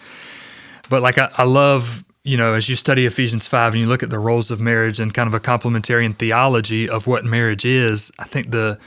But 0.90 1.02
like 1.02 1.18
I, 1.18 1.32
I 1.38 1.44
love, 1.44 2.04
you 2.24 2.38
know, 2.38 2.54
as 2.54 2.70
you 2.70 2.76
study 2.76 3.08
Ephesians 3.08 3.48
5 3.48 3.74
and 3.74 3.82
you 3.82 3.88
look 3.88 4.04
at 4.04 4.12
the 4.12 4.20
roles 4.20 4.52
of 4.52 4.60
marriage 4.60 5.00
and 5.00 5.12
kind 5.12 5.28
of 5.28 5.34
a 5.34 5.40
complementarian 5.40 6.16
theology 6.16 6.88
of 6.88 7.08
what 7.08 7.26
marriage 7.26 7.66
is, 7.66 8.12
I 8.20 8.26
think 8.26 8.52
the 8.52 8.78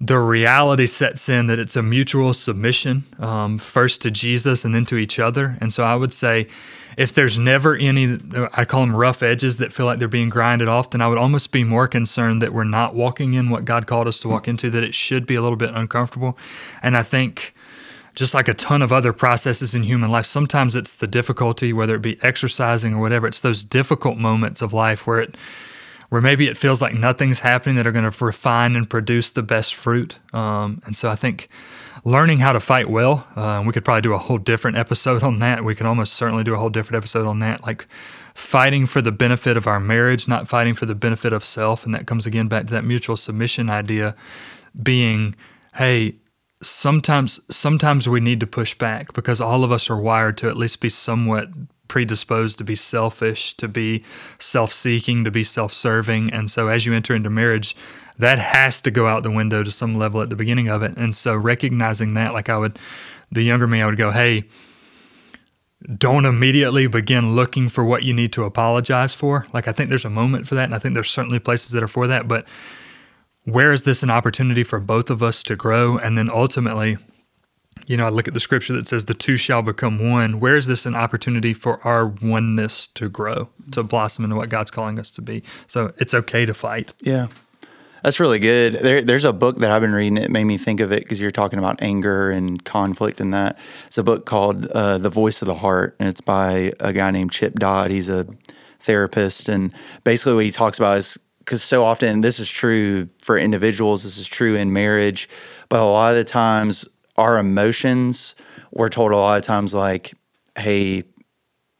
the 0.00 0.18
reality 0.18 0.86
sets 0.86 1.30
in 1.30 1.46
that 1.46 1.58
it's 1.58 1.76
a 1.76 1.82
mutual 1.82 2.34
submission, 2.34 3.04
um, 3.20 3.58
first 3.58 4.02
to 4.02 4.10
Jesus 4.10 4.64
and 4.64 4.74
then 4.74 4.84
to 4.84 4.96
each 4.98 5.18
other. 5.18 5.56
And 5.62 5.72
so 5.72 5.82
I 5.82 5.94
would 5.94 6.12
say, 6.12 6.48
if 6.96 7.14
there's 7.14 7.38
never 7.38 7.76
any, 7.76 8.18
I 8.52 8.64
call 8.64 8.80
them 8.80 8.94
rough 8.94 9.22
edges 9.22 9.58
that 9.58 9.72
feel 9.72 9.86
like 9.86 9.98
they're 9.98 10.08
being 10.08 10.28
grinded 10.28 10.68
off, 10.68 10.90
then 10.90 11.00
I 11.00 11.08
would 11.08 11.18
almost 11.18 11.52
be 11.52 11.64
more 11.64 11.88
concerned 11.88 12.42
that 12.42 12.52
we're 12.52 12.64
not 12.64 12.94
walking 12.94 13.34
in 13.34 13.50
what 13.50 13.64
God 13.64 13.86
called 13.86 14.06
us 14.06 14.20
to 14.20 14.28
walk 14.28 14.48
into, 14.48 14.70
that 14.70 14.84
it 14.84 14.94
should 14.94 15.26
be 15.26 15.34
a 15.34 15.42
little 15.42 15.56
bit 15.56 15.70
uncomfortable. 15.74 16.38
And 16.82 16.96
I 16.96 17.02
think 17.02 17.54
just 18.14 18.34
like 18.34 18.46
a 18.46 18.54
ton 18.54 18.80
of 18.80 18.92
other 18.92 19.12
processes 19.12 19.74
in 19.74 19.82
human 19.82 20.10
life, 20.10 20.26
sometimes 20.26 20.76
it's 20.76 20.94
the 20.94 21.06
difficulty, 21.06 21.72
whether 21.72 21.96
it 21.96 22.02
be 22.02 22.18
exercising 22.22 22.94
or 22.94 23.00
whatever. 23.00 23.26
It's 23.26 23.40
those 23.40 23.64
difficult 23.64 24.18
moments 24.18 24.62
of 24.62 24.72
life 24.72 25.06
where 25.06 25.20
it, 25.20 25.36
where 26.08 26.20
maybe 26.20 26.46
it 26.46 26.56
feels 26.56 26.80
like 26.80 26.94
nothing's 26.94 27.40
happening 27.40 27.76
that 27.76 27.86
are 27.86 27.92
going 27.92 28.10
to 28.10 28.24
refine 28.24 28.76
and 28.76 28.88
produce 28.88 29.30
the 29.30 29.42
best 29.42 29.74
fruit. 29.74 30.18
Um, 30.32 30.82
and 30.84 30.96
so 30.96 31.10
I 31.10 31.16
think 31.16 31.48
learning 32.04 32.38
how 32.38 32.52
to 32.52 32.60
fight 32.60 32.90
well, 32.90 33.26
uh, 33.36 33.62
we 33.64 33.72
could 33.72 33.84
probably 33.84 34.02
do 34.02 34.12
a 34.12 34.18
whole 34.18 34.38
different 34.38 34.76
episode 34.76 35.22
on 35.22 35.38
that. 35.40 35.64
We 35.64 35.74
can 35.74 35.86
almost 35.86 36.14
certainly 36.14 36.44
do 36.44 36.54
a 36.54 36.58
whole 36.58 36.70
different 36.70 37.02
episode 37.02 37.26
on 37.26 37.38
that. 37.40 37.62
Like 37.62 37.86
fighting 38.34 38.84
for 38.84 39.00
the 39.00 39.12
benefit 39.12 39.56
of 39.56 39.66
our 39.66 39.80
marriage, 39.80 40.28
not 40.28 40.48
fighting 40.48 40.74
for 40.74 40.86
the 40.86 40.94
benefit 40.94 41.32
of 41.32 41.44
self. 41.44 41.84
And 41.84 41.94
that 41.94 42.06
comes 42.06 42.26
again 42.26 42.48
back 42.48 42.66
to 42.66 42.72
that 42.74 42.84
mutual 42.84 43.16
submission 43.16 43.70
idea 43.70 44.14
being, 44.82 45.36
hey, 45.74 46.16
sometimes 46.62 47.40
sometimes 47.54 48.08
we 48.08 48.20
need 48.20 48.40
to 48.40 48.46
push 48.46 48.74
back 48.76 49.12
because 49.12 49.40
all 49.40 49.64
of 49.64 49.70
us 49.70 49.90
are 49.90 49.96
wired 49.96 50.36
to 50.38 50.48
at 50.48 50.56
least 50.56 50.80
be 50.80 50.88
somewhat 50.88 51.48
predisposed 51.88 52.58
to 52.58 52.64
be 52.64 52.74
selfish, 52.74 53.54
to 53.56 53.68
be 53.68 54.02
self-seeking, 54.38 55.24
to 55.24 55.30
be 55.30 55.44
self-serving. 55.44 56.32
And 56.32 56.50
so 56.50 56.68
as 56.68 56.86
you 56.86 56.94
enter 56.94 57.14
into 57.14 57.30
marriage, 57.30 57.76
that 58.18 58.38
has 58.38 58.80
to 58.82 58.90
go 58.90 59.06
out 59.06 59.22
the 59.22 59.30
window 59.30 59.62
to 59.62 59.70
some 59.70 59.94
level 59.94 60.20
at 60.20 60.30
the 60.30 60.36
beginning 60.36 60.68
of 60.68 60.82
it. 60.82 60.96
And 60.96 61.14
so 61.14 61.34
recognizing 61.34 62.14
that, 62.14 62.32
like 62.32 62.48
I 62.48 62.56
would 62.56 62.78
the 63.30 63.42
younger 63.42 63.66
me, 63.66 63.82
I 63.82 63.86
would 63.86 63.96
go, 63.96 64.10
hey, 64.10 64.44
don't 65.98 66.24
immediately 66.24 66.86
begin 66.86 67.34
looking 67.34 67.68
for 67.68 67.84
what 67.84 68.04
you 68.04 68.14
need 68.14 68.32
to 68.32 68.44
apologize 68.44 69.12
for. 69.12 69.46
Like 69.52 69.68
I 69.68 69.72
think 69.72 69.90
there's 69.90 70.04
a 70.04 70.10
moment 70.10 70.46
for 70.48 70.54
that, 70.54 70.64
and 70.64 70.74
I 70.74 70.78
think 70.78 70.94
there's 70.94 71.10
certainly 71.10 71.38
places 71.38 71.72
that 71.72 71.82
are 71.82 71.88
for 71.88 72.06
that, 72.06 72.28
but 72.28 72.46
where 73.44 73.72
is 73.72 73.82
this 73.82 74.02
an 74.02 74.08
opportunity 74.08 74.62
for 74.62 74.80
both 74.80 75.10
of 75.10 75.22
us 75.22 75.42
to 75.42 75.56
grow? 75.56 75.98
And 75.98 76.16
then 76.16 76.30
ultimately, 76.30 76.96
you 77.86 77.96
know, 77.96 78.06
I 78.06 78.08
look 78.10 78.28
at 78.28 78.34
the 78.34 78.40
scripture 78.40 78.72
that 78.74 78.88
says 78.88 79.04
the 79.04 79.14
two 79.14 79.36
shall 79.36 79.62
become 79.62 80.10
one. 80.10 80.40
Where 80.40 80.56
is 80.56 80.66
this 80.66 80.86
an 80.86 80.94
opportunity 80.94 81.52
for 81.52 81.84
our 81.86 82.06
oneness 82.06 82.86
to 82.88 83.08
grow, 83.08 83.48
to 83.72 83.82
blossom 83.82 84.24
into 84.24 84.36
what 84.36 84.48
God's 84.48 84.70
calling 84.70 84.98
us 84.98 85.10
to 85.12 85.22
be? 85.22 85.42
So 85.66 85.92
it's 85.98 86.14
okay 86.14 86.46
to 86.46 86.54
fight. 86.54 86.94
Yeah. 87.02 87.28
That's 88.02 88.20
really 88.20 88.38
good. 88.38 88.74
There, 88.74 89.00
there's 89.00 89.24
a 89.24 89.32
book 89.32 89.58
that 89.60 89.70
I've 89.70 89.80
been 89.80 89.94
reading. 89.94 90.18
It 90.18 90.30
made 90.30 90.44
me 90.44 90.58
think 90.58 90.80
of 90.80 90.92
it 90.92 91.02
because 91.02 91.22
you're 91.22 91.30
talking 91.30 91.58
about 91.58 91.80
anger 91.80 92.30
and 92.30 92.62
conflict 92.62 93.18
and 93.18 93.32
that. 93.32 93.58
It's 93.86 93.96
a 93.96 94.02
book 94.02 94.26
called 94.26 94.66
uh, 94.66 94.98
The 94.98 95.08
Voice 95.08 95.40
of 95.40 95.46
the 95.46 95.54
Heart, 95.54 95.96
and 95.98 96.06
it's 96.06 96.20
by 96.20 96.72
a 96.80 96.92
guy 96.92 97.10
named 97.10 97.32
Chip 97.32 97.54
Dodd. 97.54 97.90
He's 97.90 98.10
a 98.10 98.26
therapist. 98.80 99.48
And 99.48 99.72
basically, 100.04 100.34
what 100.34 100.44
he 100.44 100.50
talks 100.50 100.78
about 100.78 100.98
is 100.98 101.18
because 101.38 101.62
so 101.62 101.84
often 101.84 102.20
this 102.20 102.38
is 102.38 102.50
true 102.50 103.08
for 103.22 103.38
individuals, 103.38 104.02
this 104.02 104.18
is 104.18 104.26
true 104.26 104.54
in 104.54 104.72
marriage, 104.72 105.28
but 105.68 105.80
a 105.80 105.84
lot 105.84 106.10
of 106.10 106.16
the 106.16 106.24
times 106.24 106.86
our 107.16 107.38
emotions, 107.38 108.34
we're 108.72 108.88
told 108.88 109.12
a 109.12 109.16
lot 109.16 109.36
of 109.36 109.42
times 109.42 109.74
like, 109.74 110.14
hey, 110.58 111.04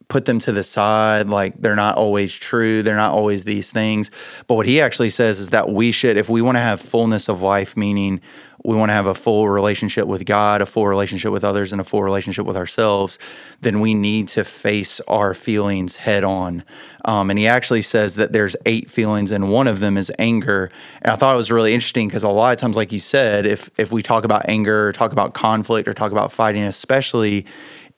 put 0.07 0.25
them 0.25 0.39
to 0.39 0.51
the 0.51 0.63
side, 0.63 1.27
like 1.27 1.59
they're 1.61 1.75
not 1.75 1.97
always 1.97 2.33
true, 2.33 2.83
they're 2.83 2.95
not 2.95 3.11
always 3.11 3.43
these 3.43 3.71
things. 3.71 4.11
But 4.47 4.55
what 4.55 4.65
he 4.65 4.81
actually 4.81 5.09
says 5.09 5.39
is 5.39 5.49
that 5.49 5.69
we 5.69 5.91
should, 5.91 6.17
if 6.17 6.29
we 6.29 6.41
want 6.41 6.57
to 6.57 6.61
have 6.61 6.79
fullness 6.79 7.27
of 7.27 7.41
life, 7.41 7.75
meaning 7.75 8.21
we 8.63 8.75
want 8.75 8.89
to 8.89 8.93
have 8.93 9.05
a 9.05 9.13
full 9.13 9.47
relationship 9.47 10.07
with 10.07 10.25
God, 10.25 10.59
a 10.61 10.65
full 10.65 10.87
relationship 10.87 11.31
with 11.31 11.43
others, 11.43 11.71
and 11.71 11.79
a 11.79 11.83
full 11.83 12.01
relationship 12.01 12.47
with 12.47 12.57
ourselves, 12.57 13.19
then 13.61 13.79
we 13.79 13.93
need 13.93 14.27
to 14.29 14.43
face 14.43 14.99
our 15.01 15.35
feelings 15.35 15.97
head 15.97 16.23
on. 16.23 16.63
Um, 17.05 17.29
and 17.29 17.37
he 17.37 17.45
actually 17.45 17.83
says 17.83 18.15
that 18.15 18.33
there's 18.33 18.55
eight 18.65 18.89
feelings, 18.89 19.29
and 19.29 19.51
one 19.51 19.67
of 19.67 19.81
them 19.81 19.97
is 19.97 20.11
anger. 20.17 20.71
And 21.03 21.11
I 21.11 21.15
thought 21.15 21.35
it 21.35 21.37
was 21.37 21.51
really 21.51 21.75
interesting 21.75 22.07
because 22.07 22.23
a 22.23 22.29
lot 22.29 22.53
of 22.53 22.57
times, 22.57 22.75
like 22.75 22.91
you 22.91 22.99
said, 22.99 23.45
if 23.45 23.69
if 23.77 23.91
we 23.91 24.01
talk 24.01 24.25
about 24.25 24.49
anger, 24.49 24.91
talk 24.91 25.11
about 25.11 25.35
conflict, 25.35 25.87
or 25.87 25.93
talk 25.93 26.11
about 26.11 26.31
fighting, 26.31 26.63
especially 26.63 27.45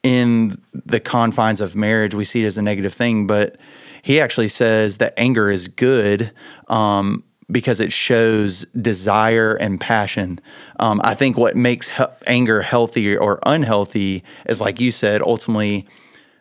in 0.03 0.61
the 0.73 0.99
confines 0.99 1.61
of 1.61 1.75
marriage, 1.75 2.13
we 2.13 2.23
see 2.23 2.43
it 2.43 2.47
as 2.47 2.57
a 2.57 2.61
negative 2.61 2.93
thing. 2.93 3.27
But 3.27 3.57
he 4.01 4.21
actually 4.21 4.47
says 4.47 4.97
that 4.97 5.13
anger 5.17 5.49
is 5.49 5.67
good. 5.67 6.31
Um, 6.67 7.23
because 7.49 7.79
it 7.79 7.93
shows 7.93 8.65
desire 8.73 9.53
and 9.55 9.79
passion. 9.79 10.39
Um, 10.79 10.99
I 11.03 11.15
think 11.15 11.37
what 11.37 11.55
makes 11.55 11.87
he- 11.89 12.03
anger 12.25 12.61
healthy 12.61 13.15
or 13.15 13.39
unhealthy 13.45 14.23
is, 14.47 14.59
like 14.59 14.79
you 14.81 14.91
said, 14.91 15.21
ultimately 15.21 15.85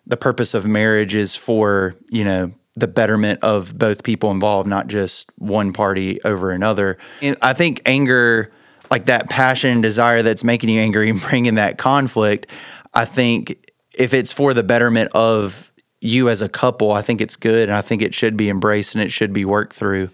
the 0.07 0.16
purpose 0.16 0.54
of 0.54 0.66
marriage 0.66 1.14
is 1.14 1.37
for, 1.37 1.94
you 2.11 2.24
know, 2.24 2.52
the 2.74 2.87
betterment 2.87 3.40
of 3.42 3.76
both 3.78 4.02
people 4.02 4.31
involved, 4.31 4.68
not 4.68 4.87
just 4.87 5.31
one 5.38 5.72
party 5.72 6.22
over 6.24 6.50
another. 6.50 6.98
And 7.22 7.37
I 7.40 7.54
think 7.54 7.81
anger, 7.87 8.52
like 8.90 9.07
that 9.07 9.31
passion 9.31 9.70
and 9.70 9.83
desire 9.83 10.22
that's 10.22 10.44
making 10.44 10.68
you 10.68 10.81
angry 10.81 11.09
and 11.09 11.20
bringing 11.28 11.54
that 11.54 11.78
conflict, 11.78 12.48
I 12.96 13.04
think 13.04 13.70
if 13.94 14.14
it's 14.14 14.32
for 14.32 14.54
the 14.54 14.62
betterment 14.62 15.11
of 15.14 15.70
you 16.00 16.28
as 16.30 16.40
a 16.42 16.48
couple, 16.48 16.92
I 16.92 17.02
think 17.02 17.20
it's 17.20 17.37
good 17.37 17.68
and 17.68 17.76
I 17.76 17.82
think 17.82 18.02
it 18.02 18.14
should 18.14 18.37
be 18.37 18.48
embraced 18.48 18.94
and 18.94 19.04
it 19.04 19.12
should 19.12 19.32
be 19.32 19.44
worked 19.44 19.74
through. 19.74 20.11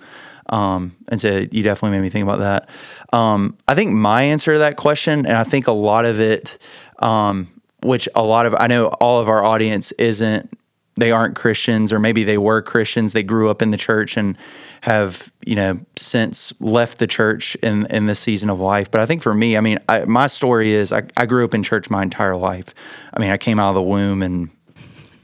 Um, 0.48 0.96
and 1.08 1.20
so 1.20 1.44
you 1.50 1.62
definitely 1.62 1.96
made 1.96 2.02
me 2.02 2.10
think 2.10 2.24
about 2.24 2.40
that. 2.40 2.68
Um, 3.12 3.56
I 3.68 3.74
think 3.74 3.92
my 3.92 4.22
answer 4.22 4.54
to 4.54 4.58
that 4.58 4.76
question, 4.76 5.26
and 5.26 5.36
I 5.36 5.44
think 5.44 5.68
a 5.68 5.72
lot 5.72 6.04
of 6.04 6.18
it, 6.18 6.58
um, 6.98 7.48
which 7.82 8.08
a 8.14 8.22
lot 8.22 8.46
of 8.46 8.54
I 8.58 8.66
know 8.66 8.86
all 8.86 9.20
of 9.20 9.28
our 9.28 9.44
audience 9.44 9.92
isn't, 9.92 10.50
they 10.96 11.10
aren't 11.10 11.36
Christians, 11.36 11.92
or 11.92 11.98
maybe 11.98 12.22
they 12.22 12.38
were 12.38 12.60
Christians, 12.60 13.12
they 13.12 13.22
grew 13.22 13.48
up 13.48 13.62
in 13.62 13.70
the 13.70 13.76
church 13.76 14.16
and 14.16 14.36
have 14.82 15.32
you 15.46 15.54
know 15.54 15.80
since 15.96 16.52
left 16.60 16.98
the 16.98 17.06
church 17.06 17.54
in 17.56 17.86
in 17.86 18.06
this 18.06 18.18
season 18.18 18.50
of 18.50 18.60
life. 18.60 18.90
But 18.90 19.00
I 19.00 19.06
think 19.06 19.22
for 19.22 19.34
me, 19.34 19.56
I 19.56 19.60
mean, 19.60 19.78
I, 19.88 20.04
my 20.04 20.26
story 20.26 20.72
is 20.72 20.92
I, 20.92 21.02
I 21.16 21.26
grew 21.26 21.44
up 21.44 21.54
in 21.54 21.62
church 21.62 21.88
my 21.88 22.02
entire 22.02 22.36
life. 22.36 22.74
I 23.14 23.20
mean, 23.20 23.30
I 23.30 23.36
came 23.36 23.58
out 23.58 23.70
of 23.70 23.74
the 23.74 23.82
womb 23.82 24.22
and 24.22 24.50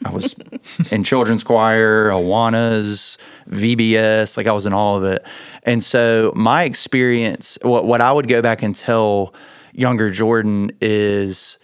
I 0.04 0.10
was 0.10 0.34
in 0.90 1.04
children's 1.04 1.44
choir, 1.44 2.08
Awanas, 2.10 3.18
VBS, 3.50 4.36
like 4.36 4.46
I 4.46 4.52
was 4.52 4.66
in 4.66 4.72
all 4.72 4.96
of 4.96 5.04
it. 5.04 5.26
And 5.64 5.82
so 5.82 6.32
my 6.34 6.64
experience, 6.64 7.58
what, 7.62 7.84
what 7.84 8.00
I 8.00 8.12
would 8.12 8.28
go 8.28 8.40
back 8.40 8.62
and 8.62 8.74
tell 8.74 9.34
younger 9.72 10.10
Jordan 10.10 10.70
is 10.80 11.57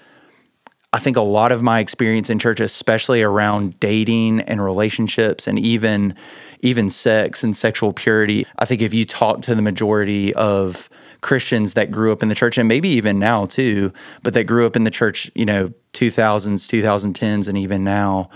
I 0.95 1.01
think 1.01 1.17
a 1.17 1.23
lot 1.23 1.51
of 1.51 1.61
my 1.61 1.81
experience 1.81 2.31
in 2.31 2.39
church, 2.39 2.61
especially 2.61 3.21
around 3.21 3.81
dating 3.81 4.43
and 4.43 4.63
relationships 4.63 5.49
and 5.49 5.59
even 5.59 6.15
even 6.61 6.89
sex 6.89 7.43
and 7.43 7.57
sexual 7.57 7.93
purity, 7.93 8.47
I 8.61 8.65
think 8.65 8.81
if 8.81 8.95
you 8.95 9.05
talk 9.05 9.43
to 9.43 9.57
the 9.57 9.61
majority 9.61 10.33
of 10.35 10.89
Christians 11.21 11.75
that 11.75 11.91
grew 11.91 12.13
up 12.13 12.23
in 12.23 12.29
the 12.29 12.35
church 12.37 12.59
and 12.59 12.69
maybe 12.69 12.91
even 12.91 13.19
now 13.19 13.45
too, 13.45 13.93
but 14.23 14.35
that 14.35 14.45
grew 14.45 14.67
up 14.67 14.77
in 14.77 14.85
the 14.85 14.91
church, 14.91 15.29
you 15.35 15.45
know, 15.45 15.73
2000s, 15.95 16.69
2010s, 16.71 17.49
and 17.49 17.59
even 17.59 17.83
now, 17.83 18.31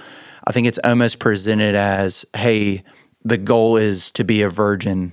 I 0.45 0.51
think 0.51 0.67
it's 0.67 0.81
almost 0.83 1.21
presented 1.21 1.77
as, 1.77 2.27
hey, 2.35 2.83
the 3.25 3.39
goal 3.39 3.77
is 3.77 4.11
to 4.13 4.25
be 4.25 4.43
a 4.43 4.51
virgin 4.51 5.13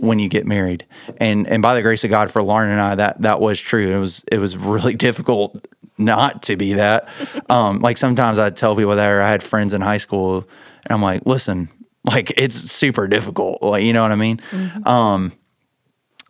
when 0.00 0.18
you 0.18 0.28
get 0.28 0.46
married. 0.46 0.86
And 1.18 1.46
and 1.46 1.62
by 1.62 1.74
the 1.74 1.82
grace 1.82 2.02
of 2.04 2.10
God 2.10 2.30
for 2.30 2.42
Lauren 2.42 2.70
and 2.70 2.80
I, 2.80 2.94
that 2.94 3.20
that 3.22 3.40
was 3.40 3.60
true. 3.60 3.94
It 3.94 3.98
was 3.98 4.24
it 4.32 4.38
was 4.38 4.56
really 4.56 4.94
difficult 5.08 5.66
not 5.98 6.42
to 6.44 6.56
be 6.56 6.74
that. 6.74 7.08
Um, 7.48 7.78
like 7.78 7.96
sometimes 7.96 8.40
I'd 8.40 8.56
tell 8.56 8.74
people 8.74 8.96
that 8.96 9.08
or 9.08 9.22
I 9.22 9.30
had 9.30 9.40
friends 9.40 9.72
in 9.72 9.80
high 9.80 9.98
school 9.98 10.48
and 10.84 10.90
I'm 10.90 11.00
like, 11.00 11.24
listen, 11.26 11.68
like 12.04 12.32
it's 12.36 12.56
super 12.56 13.06
difficult. 13.06 13.62
Like, 13.62 13.84
you 13.84 13.92
know 13.92 14.02
what 14.02 14.10
I 14.10 14.16
mean? 14.16 14.38
Mm-hmm. 14.50 14.88
Um, 14.88 15.32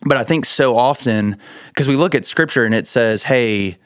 but 0.03 0.17
I 0.17 0.23
think 0.23 0.45
so 0.45 0.77
often, 0.77 1.37
because 1.69 1.87
we 1.87 1.95
look 1.95 2.13
at 2.13 2.23
scripture 2.23 2.65
and 2.65 2.75
it 2.75 2.85
says, 2.85 3.23
hey, 3.23 3.79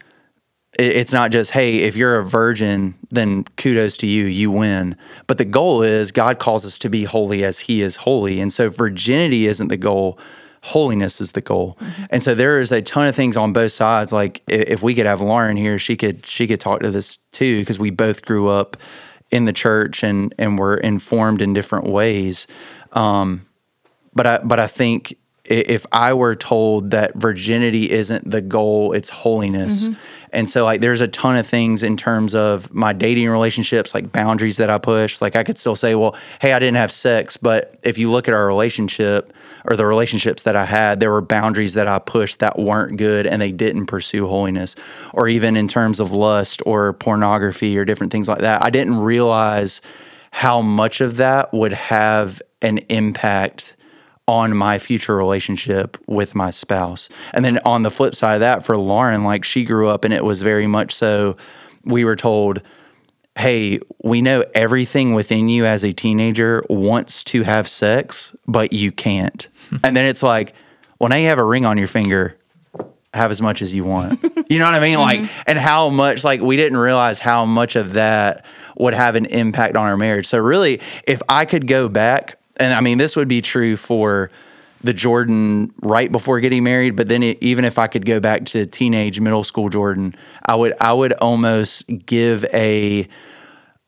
it's 0.80 1.12
not 1.12 1.32
just 1.32 1.52
hey 1.52 1.80
if 1.80 1.98
you're 1.98 2.18
a 2.18 2.26
virgin 2.26 2.96
then 3.10 3.44
kudos 3.58 3.98
to 3.98 4.08
you 4.08 4.26
you 4.26 4.50
win 4.50 4.96
but 5.28 5.38
the 5.38 5.44
goal 5.44 5.82
is 5.82 6.14
god 6.14 6.40
calls 6.40 6.66
us 6.66 6.80
to 6.80 6.90
be 6.90 7.04
holy 7.04 7.44
as 7.44 7.60
he 7.60 7.82
is 7.82 7.98
holy 7.98 8.40
and 8.40 8.54
so 8.54 8.70
virginity 8.70 9.48
isn't 9.48 9.68
the 9.68 9.76
goal 9.76 10.18
holiness 10.62 11.20
is 11.20 11.32
the 11.32 11.42
goal. 11.42 11.78
Mm-hmm. 11.82 12.04
and 12.12 12.24
so 12.24 12.36
there 12.36 12.60
is 12.60 12.72
a 12.72 12.82
ton 12.82 13.08
of 13.08 13.16
things 13.16 13.36
on 13.36 13.52
both 13.54 13.72
sides. 13.72 14.14
Like 14.14 14.42
if 14.48 14.82
we 14.82 14.94
could 14.96 15.06
have 15.06 15.22
lauren 15.22 15.58
here 15.58 15.80
she 15.80 15.96
could 15.96 16.26
she 16.26 16.48
could 16.48 16.60
talk 16.60 16.82
to 16.82 16.92
this 16.92 17.18
too 17.32 17.60
because 17.60 17.80
we 17.80 17.90
both 17.90 18.24
grew 18.24 18.48
up 18.48 18.78
in 19.32 19.46
the 19.46 19.54
church 19.54 20.04
and 20.04 20.34
and 20.38 20.60
were 20.60 20.78
informed 20.78 21.42
in 21.42 21.54
different 21.54 21.88
ways. 21.88 22.48
Um, 22.94 23.48
but 24.14 24.28
i 24.28 24.40
but 24.44 24.60
i 24.60 24.68
think 24.68 25.16
if 25.46 25.86
i 25.92 26.14
were 26.14 26.36
told 26.36 26.92
that 26.92 27.16
virginity 27.16 27.90
isn't 27.90 28.30
the 28.30 28.42
goal 28.42 28.94
it's 28.94 29.10
holiness. 29.10 29.88
Mm-hmm. 29.88 30.00
And 30.34 30.50
so 30.50 30.64
like 30.64 30.82
there's 30.82 31.02
a 31.02 31.08
ton 31.08 31.36
of 31.36 31.48
things 31.48 31.84
in 31.84 31.98
terms 31.98 32.34
of 32.36 32.74
my 32.74 32.94
dating 32.94 33.28
relationships, 33.30 33.94
like 33.94 34.12
boundaries 34.12 34.58
that 34.58 34.70
I 34.70 34.78
push. 34.78 35.22
Like 35.22 35.36
I 35.36 35.44
could 35.44 35.58
still 35.58 35.76
say, 35.76 35.96
well, 35.96 36.16
hey, 36.40 36.54
I 36.54 36.60
didn't 36.60 36.78
have 36.78 36.92
sex, 36.92 37.36
but 37.36 37.78
if 37.84 37.98
you 37.98 38.10
look 38.10 38.28
at 38.28 38.34
our 38.34 38.48
relationship 38.48 39.34
or 39.66 39.76
the 39.76 39.86
relationships 39.86 40.44
that 40.44 40.56
I 40.56 40.66
had, 40.66 41.00
there 41.00 41.12
were 41.12 41.22
boundaries 41.22 41.74
that 41.74 41.88
I 41.88 42.00
pushed 42.00 42.40
that 42.40 42.58
weren't 42.58 42.98
good 42.98 43.28
and 43.28 43.42
they 43.42 43.52
didn't 43.52 43.88
pursue 43.88 44.28
holiness. 44.28 44.76
Or 45.14 45.28
even 45.28 45.56
in 45.56 45.68
terms 45.68 46.00
of 46.00 46.12
lust 46.12 46.62
or 46.66 46.94
pornography 46.94 47.78
or 47.78 47.86
different 47.86 48.12
things 48.12 48.28
like 48.28 48.40
that. 48.40 48.64
I 48.64 48.70
didn't 48.70 49.00
realize 49.00 49.82
how 50.34 50.62
much 50.62 51.02
of 51.02 51.18
that 51.18 51.54
would 51.54 51.74
have 51.74 52.42
an 52.62 52.80
impact 52.90 53.76
on 54.28 54.56
my 54.56 54.80
future 54.80 55.16
relationship 55.16 55.98
with 56.08 56.36
my 56.36 56.52
spouse. 56.52 57.10
And 57.34 57.44
then 57.44 57.60
on 57.66 57.84
the 57.84 57.92
flip 57.92 58.16
side 58.16 58.36
of 58.36 58.40
that, 58.42 58.66
for 58.66 58.78
Lauren, 58.78 59.24
like 59.24 59.44
she 59.44 59.64
grew 59.64 59.90
up 59.90 60.06
and 60.06 60.14
it 60.14 60.24
was 60.24 60.42
very 60.42 60.68
much 60.68 60.94
so 60.94 61.36
we 61.84 62.06
were 62.06 62.16
told, 62.16 62.62
hey, 63.38 63.80
we 64.04 64.22
know 64.22 64.44
everything 64.54 65.14
within 65.14 65.50
you 65.50 65.66
as 65.66 65.84
a 65.84 65.94
teenager 65.94 66.64
wants 66.70 67.24
to 67.26 67.44
have 67.44 67.68
sex, 67.68 68.36
but 68.48 68.74
you 68.74 68.92
can't. 68.92 69.48
and 69.84 69.96
then 69.96 70.06
it's 70.06 70.24
like, 70.24 70.54
well, 71.00 71.10
now 71.10 71.16
you 71.16 71.28
have 71.28 71.40
a 71.40 71.44
ring 71.44 71.66
on 71.66 71.78
your 71.78 71.88
finger. 71.88 72.38
Have 73.14 73.32
as 73.32 73.42
much 73.42 73.62
as 73.62 73.74
you 73.74 73.84
want. 73.84 74.24
You 74.48 74.60
know 74.60 74.66
what 74.66 74.74
I 74.74 74.80
mean? 74.80 74.98
Mm-hmm. 74.98 75.22
Like, 75.24 75.32
and 75.48 75.60
how 75.60 75.90
much, 75.90 76.24
like, 76.24 76.40
we 76.40 76.56
didn't 76.56 76.78
realize 76.78 77.20
how 77.20 77.46
much 77.46 77.76
of 77.76 77.94
that 77.94 78.46
would 78.78 78.94
have 78.94 79.16
an 79.16 79.26
impact 79.26 79.76
on 79.76 79.86
our 79.86 79.98
marriage. 79.98 80.28
So, 80.28 80.40
really, 80.40 80.80
if 81.06 81.22
I 81.28 81.44
could 81.44 81.68
go 81.68 81.90
back, 81.90 82.38
and 82.58 82.74
I 82.74 82.80
mean, 82.80 82.98
this 82.98 83.16
would 83.18 83.28
be 83.28 83.42
true 83.42 83.76
for 83.76 84.32
the 84.84 84.94
Jordan 84.94 85.74
right 85.82 86.12
before 86.12 86.40
getting 86.40 86.64
married, 86.64 86.96
but 86.96 87.08
then 87.08 87.24
it, 87.24 87.38
even 87.42 87.66
if 87.66 87.78
I 87.78 87.88
could 87.88 88.06
go 88.06 88.20
back 88.20 88.46
to 88.48 88.66
teenage, 88.66 89.20
middle 89.20 89.44
school 89.44 89.70
Jordan, 89.70 90.16
I 90.46 90.56
would 90.56 90.74
I 90.80 90.94
would 90.94 91.14
almost 91.14 91.84
give 92.06 92.44
a 92.54 93.08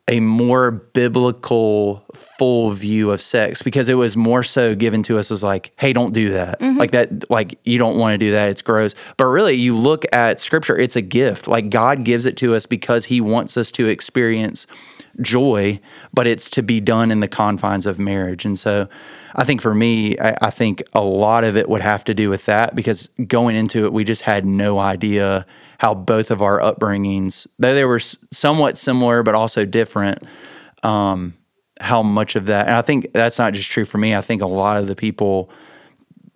a 0.10 0.20
more 0.20 0.72
biblical 0.72 2.04
full 2.14 2.72
view 2.72 3.12
of 3.12 3.22
sex 3.22 3.62
because 3.62 3.88
it 3.88 3.94
was 3.94 4.18
more 4.18 4.44
so 4.44 4.76
given 4.76 5.02
to 5.04 5.18
us 5.18 5.32
as 5.32 5.44
like 5.44 5.72
hey 5.78 5.94
don't 5.94 6.14
do 6.14 6.30
that. 6.30 6.60
Mm-hmm. 6.60 6.78
Like 6.78 6.92
that 6.92 7.30
like 7.30 7.58
you 7.64 7.78
don't 7.78 7.98
want 7.98 8.14
to 8.14 8.18
do 8.18 8.32
that. 8.32 8.50
It's 8.50 8.62
gross. 8.62 8.96
But 9.16 9.26
really 9.26 9.54
you 9.54 9.76
look 9.78 10.06
at 10.12 10.40
scripture 10.40 10.78
it's 10.78 10.98
a 10.98 11.02
gift. 11.02 11.48
Like 11.48 11.70
god 11.70 12.04
gives 12.04 12.26
it 12.26 12.36
to 12.38 12.54
us 12.54 12.66
because 12.66 13.06
he 13.06 13.22
wants 13.22 13.56
us 13.56 13.72
to 13.72 13.88
experience 13.88 14.68
joy 15.22 15.80
but 16.12 16.26
it's 16.26 16.50
to 16.50 16.64
be 16.64 16.82
done 16.82 17.12
in 17.12 17.20
the 17.20 17.28
confines 17.28 17.86
of 17.86 17.98
marriage. 17.98 18.46
And 18.46 18.60
so 18.60 18.90
i 19.36 19.44
think 19.46 19.62
for 19.62 19.74
me 19.74 20.20
I, 20.20 20.36
I 20.42 20.50
think 20.50 20.84
a 20.94 21.02
lot 21.02 21.46
of 21.46 21.56
it 21.56 21.70
would 21.70 21.82
have 21.82 22.04
to 22.06 22.14
do 22.14 22.30
with 22.30 22.46
that 22.46 22.76
because 22.76 23.08
going 23.26 23.56
into 23.56 23.86
it 23.86 23.94
we 23.94 24.04
just 24.04 24.24
had 24.24 24.46
no 24.46 24.80
idea 24.80 25.46
how 25.84 25.94
both 25.94 26.32
of 26.32 26.42
our 26.42 26.62
upbringings, 26.62 27.46
though 27.60 27.76
they 27.76 27.84
were 27.84 28.00
somewhat 28.00 28.78
similar 28.78 29.22
but 29.22 29.36
also 29.36 29.66
different, 29.66 30.24
um, 30.82 31.34
how 31.82 32.02
much 32.02 32.38
of 32.38 32.46
that. 32.46 32.68
And 32.68 32.76
I 32.78 32.82
think 32.82 33.12
that's 33.12 33.38
not 33.38 33.52
just 33.52 33.70
true 33.70 33.84
for 33.84 33.98
me. 33.98 34.16
I 34.16 34.22
think 34.22 34.42
a 34.42 34.48
lot 34.48 34.78
of 34.78 34.88
the 34.88 34.96
people 34.96 35.52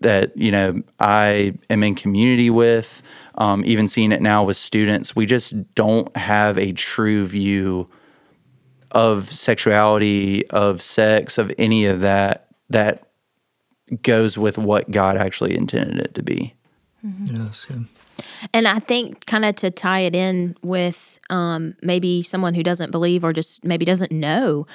that 0.01 0.35
you 0.35 0.51
know 0.51 0.81
I 0.99 1.53
am 1.69 1.81
in 1.81 1.95
community 1.95 2.49
with, 2.49 3.01
um, 3.35 3.63
even 3.65 3.87
seeing 3.87 4.11
it 4.11 4.21
now 4.21 4.43
with 4.43 4.57
students, 4.57 5.15
we 5.15 5.25
just 5.25 5.73
don't 5.75 6.13
have 6.17 6.57
a 6.57 6.73
true 6.73 7.25
view 7.25 7.89
of 8.91 9.23
sexuality, 9.27 10.45
of 10.49 10.81
sex, 10.81 11.37
of 11.37 11.53
any 11.57 11.85
of 11.85 12.01
that 12.01 12.49
that 12.69 13.07
goes 14.01 14.37
with 14.37 14.57
what 14.57 14.91
God 14.91 15.15
actually 15.15 15.55
intended 15.55 15.99
it 15.99 16.15
to 16.15 16.21
be. 16.21 16.53
Yeah, 17.01 17.43
that's 17.43 17.63
good. 17.63 17.87
And 18.53 18.67
I 18.67 18.79
think 18.79 19.25
kind 19.25 19.45
of 19.45 19.55
to 19.57 19.71
tie 19.71 20.01
it 20.01 20.15
in 20.15 20.55
with 20.61 21.19
um, 21.29 21.75
maybe 21.81 22.21
someone 22.21 22.53
who 22.53 22.63
doesn't 22.63 22.91
believe 22.91 23.23
or 23.23 23.33
just 23.33 23.63
maybe 23.63 23.85
doesn't 23.85 24.11
know. 24.11 24.65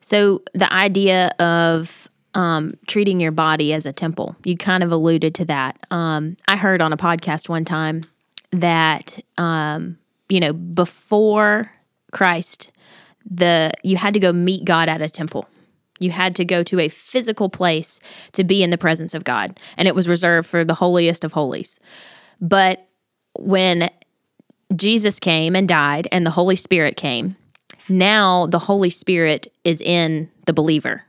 So 0.00 0.42
the 0.52 0.70
idea 0.72 1.28
of 1.38 2.08
um, 2.34 2.74
treating 2.88 3.20
your 3.20 3.32
body 3.32 3.72
as 3.72 3.86
a 3.86 3.92
temple, 3.92 4.36
you 4.44 4.56
kind 4.56 4.82
of 4.82 4.92
alluded 4.92 5.34
to 5.36 5.44
that. 5.46 5.78
Um, 5.90 6.36
I 6.48 6.56
heard 6.56 6.82
on 6.82 6.92
a 6.92 6.96
podcast 6.96 7.48
one 7.48 7.64
time 7.64 8.02
that 8.50 9.18
um, 9.38 9.98
you 10.28 10.40
know 10.40 10.52
before 10.52 11.72
Christ, 12.12 12.72
the 13.28 13.72
you 13.82 13.96
had 13.96 14.14
to 14.14 14.20
go 14.20 14.32
meet 14.32 14.64
God 14.64 14.88
at 14.88 15.00
a 15.00 15.08
temple. 15.08 15.48
You 16.00 16.10
had 16.10 16.34
to 16.36 16.44
go 16.44 16.62
to 16.64 16.80
a 16.80 16.88
physical 16.88 17.48
place 17.48 18.00
to 18.32 18.42
be 18.42 18.62
in 18.62 18.70
the 18.70 18.78
presence 18.78 19.14
of 19.14 19.24
God, 19.24 19.58
and 19.76 19.86
it 19.86 19.94
was 19.94 20.08
reserved 20.08 20.48
for 20.48 20.64
the 20.64 20.74
holiest 20.74 21.24
of 21.24 21.32
holies. 21.32 21.78
But 22.40 22.86
when 23.38 23.90
Jesus 24.74 25.18
came 25.20 25.54
and 25.54 25.68
died 25.68 26.08
and 26.12 26.24
the 26.26 26.30
Holy 26.30 26.56
Spirit 26.56 26.96
came, 26.96 27.36
now 27.88 28.46
the 28.46 28.58
Holy 28.58 28.90
Spirit 28.90 29.52
is 29.64 29.80
in 29.80 30.30
the 30.46 30.52
believer. 30.52 31.04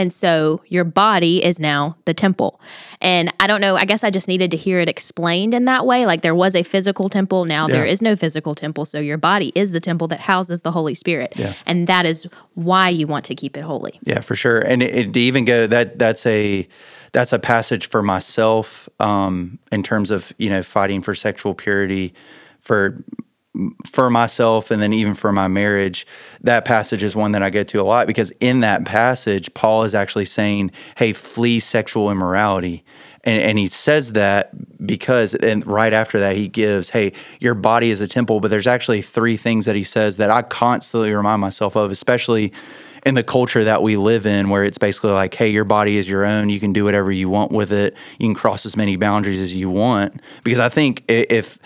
And 0.00 0.12
so 0.12 0.62
your 0.68 0.84
body 0.84 1.44
is 1.44 1.58
now 1.58 1.96
the 2.04 2.14
temple. 2.14 2.60
And 3.00 3.32
I 3.40 3.48
don't 3.48 3.60
know, 3.60 3.74
I 3.74 3.84
guess 3.84 4.04
I 4.04 4.10
just 4.10 4.28
needed 4.28 4.52
to 4.52 4.56
hear 4.56 4.78
it 4.78 4.88
explained 4.88 5.54
in 5.54 5.64
that 5.64 5.86
way. 5.86 6.06
Like 6.06 6.22
there 6.22 6.36
was 6.36 6.54
a 6.54 6.62
physical 6.62 7.08
temple, 7.08 7.44
now 7.44 7.66
there 7.66 7.84
Yeah. 7.84 7.90
is 7.90 8.00
no 8.00 8.14
physical 8.14 8.54
temple. 8.54 8.84
So 8.84 9.00
your 9.00 9.18
body 9.18 9.50
is 9.56 9.72
the 9.72 9.80
temple 9.80 10.06
that 10.08 10.20
houses 10.20 10.60
the 10.62 10.70
Holy 10.70 10.94
Spirit. 10.94 11.32
Yeah. 11.34 11.54
And 11.66 11.88
that 11.88 12.06
is 12.06 12.28
why 12.54 12.90
you 12.90 13.08
want 13.08 13.24
to 13.24 13.34
keep 13.34 13.56
it 13.56 13.62
holy. 13.62 13.98
Yeah, 14.04 14.20
for 14.20 14.36
sure. 14.36 14.60
And 14.60 14.84
it, 14.84 14.94
it 14.94 15.16
even 15.16 15.44
go 15.44 15.66
that 15.66 15.98
that's 15.98 16.24
a 16.26 16.68
that's 17.12 17.32
a 17.32 17.38
passage 17.38 17.88
for 17.88 18.02
myself 18.02 18.88
um, 19.00 19.58
in 19.72 19.82
terms 19.82 20.10
of 20.10 20.32
you 20.38 20.50
know 20.50 20.62
fighting 20.62 21.02
for 21.02 21.14
sexual 21.14 21.54
purity 21.54 22.14
for 22.60 23.02
for 23.84 24.08
myself 24.08 24.70
and 24.70 24.80
then 24.80 24.92
even 24.92 25.14
for 25.14 25.32
my 25.32 25.48
marriage. 25.48 26.06
That 26.42 26.64
passage 26.64 27.02
is 27.02 27.16
one 27.16 27.32
that 27.32 27.42
i 27.42 27.50
go 27.50 27.62
to 27.64 27.80
a 27.80 27.82
lot 27.82 28.06
because 28.06 28.30
in 28.40 28.60
that 28.60 28.84
passage 28.84 29.52
paul 29.54 29.82
is 29.84 29.94
actually 29.94 30.26
saying 30.26 30.70
hey 30.96 31.12
flee 31.12 31.60
sexual 31.60 32.10
immorality. 32.10 32.84
And, 33.24 33.42
and 33.42 33.58
he 33.58 33.66
says 33.66 34.12
that 34.12 34.52
because 34.86 35.34
and 35.34 35.66
right 35.66 35.92
after 35.92 36.20
that 36.20 36.36
he 36.36 36.46
gives 36.46 36.90
hey 36.90 37.12
your 37.40 37.54
body 37.54 37.90
is 37.90 38.00
a 38.00 38.06
temple. 38.06 38.40
But 38.40 38.50
there's 38.50 38.66
actually 38.66 39.02
three 39.02 39.36
things 39.36 39.64
that 39.64 39.74
he 39.76 39.84
says 39.84 40.18
that 40.18 40.30
i 40.30 40.42
constantly 40.42 41.12
remind 41.12 41.40
myself 41.40 41.76
of 41.76 41.90
especially 41.90 42.52
in 43.08 43.14
the 43.14 43.22
culture 43.24 43.64
that 43.64 43.82
we 43.82 43.96
live 43.96 44.26
in 44.26 44.50
where 44.50 44.64
it's 44.64 44.76
basically 44.76 45.12
like 45.12 45.34
hey 45.34 45.48
your 45.48 45.64
body 45.64 45.96
is 45.96 46.08
your 46.08 46.26
own. 46.26 46.50
You 46.50 46.60
can 46.60 46.72
do 46.74 46.84
whatever 46.84 47.10
you 47.10 47.28
want 47.30 47.50
with 47.50 47.72
it. 47.72 47.96
You 48.18 48.26
can 48.26 48.34
cross 48.34 48.66
as 48.66 48.76
many 48.76 48.96
boundaries 48.96 49.40
as 49.40 49.54
you 49.54 49.70
want. 49.70 50.20
Because 50.44 50.60
i 50.60 50.68
think 50.68 51.02
if 51.08 51.58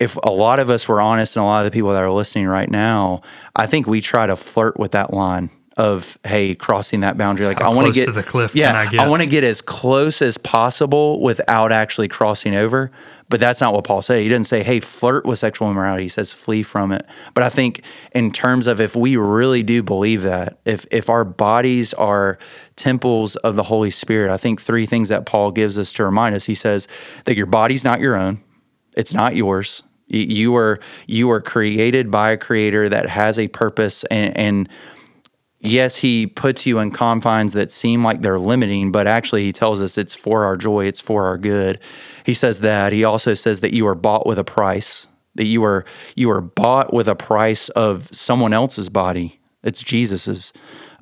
if 0.00 0.16
a 0.24 0.30
lot 0.30 0.58
of 0.58 0.70
us 0.70 0.88
were 0.88 1.00
honest 1.00 1.36
and 1.36 1.42
a 1.42 1.46
lot 1.46 1.64
of 1.64 1.70
the 1.70 1.70
people 1.70 1.90
that 1.90 2.02
are 2.02 2.10
listening 2.10 2.46
right 2.46 2.70
now 2.70 3.20
i 3.54 3.66
think 3.66 3.86
we 3.86 4.00
try 4.00 4.26
to 4.26 4.36
flirt 4.36 4.78
with 4.78 4.92
that 4.92 5.12
line 5.12 5.50
of 5.76 6.18
hey 6.24 6.54
crossing 6.54 7.00
that 7.00 7.18
boundary. 7.18 7.46
Like 7.46 7.60
How 7.60 7.70
i 7.70 7.74
want 7.74 7.88
to 7.88 7.92
get 7.92 8.06
to 8.06 8.12
the 8.12 8.22
cliff 8.22 8.56
yeah 8.56 8.78
I 8.78 8.88
get? 8.88 9.08
want 9.08 9.22
to 9.22 9.28
get 9.28 9.44
as 9.44 9.60
close 9.60 10.22
as 10.22 10.38
possible 10.38 11.20
without 11.20 11.72
actually 11.72 12.08
crossing 12.08 12.54
over 12.54 12.90
but 13.28 13.40
that's 13.40 13.60
not 13.60 13.74
what 13.74 13.84
paul 13.84 14.02
said. 14.02 14.22
He 14.22 14.28
didn't 14.28 14.46
say 14.46 14.62
hey 14.62 14.80
flirt 14.80 15.26
with 15.26 15.38
sexual 15.38 15.70
immorality. 15.70 16.04
He 16.04 16.08
says 16.08 16.32
flee 16.32 16.62
from 16.62 16.92
it. 16.92 17.06
But 17.34 17.44
i 17.44 17.48
think 17.48 17.82
in 18.12 18.30
terms 18.32 18.66
of 18.66 18.80
if 18.80 18.96
we 18.96 19.16
really 19.16 19.62
do 19.62 19.82
believe 19.82 20.22
that 20.22 20.58
if 20.64 20.86
if 20.90 21.08
our 21.08 21.24
bodies 21.24 21.94
are 21.94 22.38
temples 22.76 23.36
of 23.36 23.56
the 23.56 23.64
holy 23.64 23.90
spirit 23.90 24.30
i 24.30 24.36
think 24.36 24.60
three 24.60 24.86
things 24.86 25.08
that 25.08 25.26
paul 25.26 25.50
gives 25.50 25.78
us 25.78 25.92
to 25.94 26.04
remind 26.04 26.34
us. 26.34 26.44
He 26.44 26.54
says 26.54 26.88
that 27.24 27.36
your 27.36 27.46
body's 27.46 27.84
not 27.84 28.00
your 28.00 28.16
own. 28.16 28.42
It's 28.96 29.12
not 29.12 29.36
yours. 29.36 29.82
You 30.08 30.54
are 30.56 30.78
you 31.06 31.30
are 31.30 31.40
created 31.40 32.10
by 32.10 32.30
a 32.30 32.36
creator 32.36 32.88
that 32.88 33.08
has 33.08 33.38
a 33.38 33.48
purpose 33.48 34.04
and, 34.04 34.36
and 34.36 34.68
yes, 35.66 35.96
he 35.96 36.26
puts 36.26 36.66
you 36.66 36.78
in 36.78 36.90
confines 36.90 37.52
that 37.52 37.70
seem 37.70 38.02
like 38.02 38.20
they're 38.20 38.38
limiting, 38.38 38.92
but 38.92 39.06
actually 39.06 39.44
he 39.44 39.52
tells 39.52 39.80
us 39.80 39.98
it's 39.98 40.14
for 40.14 40.44
our 40.44 40.56
joy, 40.56 40.86
it's 40.86 41.00
for 41.00 41.26
our 41.26 41.36
good. 41.36 41.78
He 42.24 42.34
says 42.34 42.60
that. 42.60 42.92
He 42.92 43.04
also 43.04 43.34
says 43.34 43.60
that 43.60 43.74
you 43.74 43.86
are 43.86 43.94
bought 43.94 44.26
with 44.26 44.38
a 44.38 44.44
price, 44.44 45.08
that 45.34 45.46
you 45.46 45.62
are 45.64 45.84
you 46.14 46.30
are 46.30 46.40
bought 46.40 46.92
with 46.92 47.08
a 47.08 47.14
price 47.14 47.68
of 47.70 48.08
someone 48.14 48.52
else's 48.52 48.88
body. 48.88 49.40
It's 49.62 49.82
Jesus's. 49.82 50.52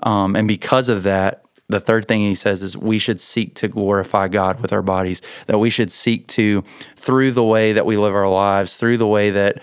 Um, 0.02 0.36
and 0.36 0.48
because 0.48 0.88
of 0.88 1.02
that, 1.04 1.44
the 1.68 1.80
third 1.80 2.06
thing 2.06 2.20
he 2.20 2.34
says 2.34 2.62
is 2.62 2.76
we 2.76 2.98
should 2.98 3.20
seek 3.20 3.54
to 3.56 3.68
glorify 3.68 4.28
God 4.28 4.60
with 4.60 4.72
our 4.72 4.82
bodies, 4.82 5.22
that 5.46 5.58
we 5.58 5.70
should 5.70 5.90
seek 5.90 6.26
to, 6.28 6.62
through 6.96 7.30
the 7.30 7.44
way 7.44 7.72
that 7.72 7.86
we 7.86 7.96
live 7.96 8.14
our 8.14 8.28
lives, 8.28 8.76
through 8.76 8.98
the 8.98 9.06
way 9.06 9.30
that 9.30 9.62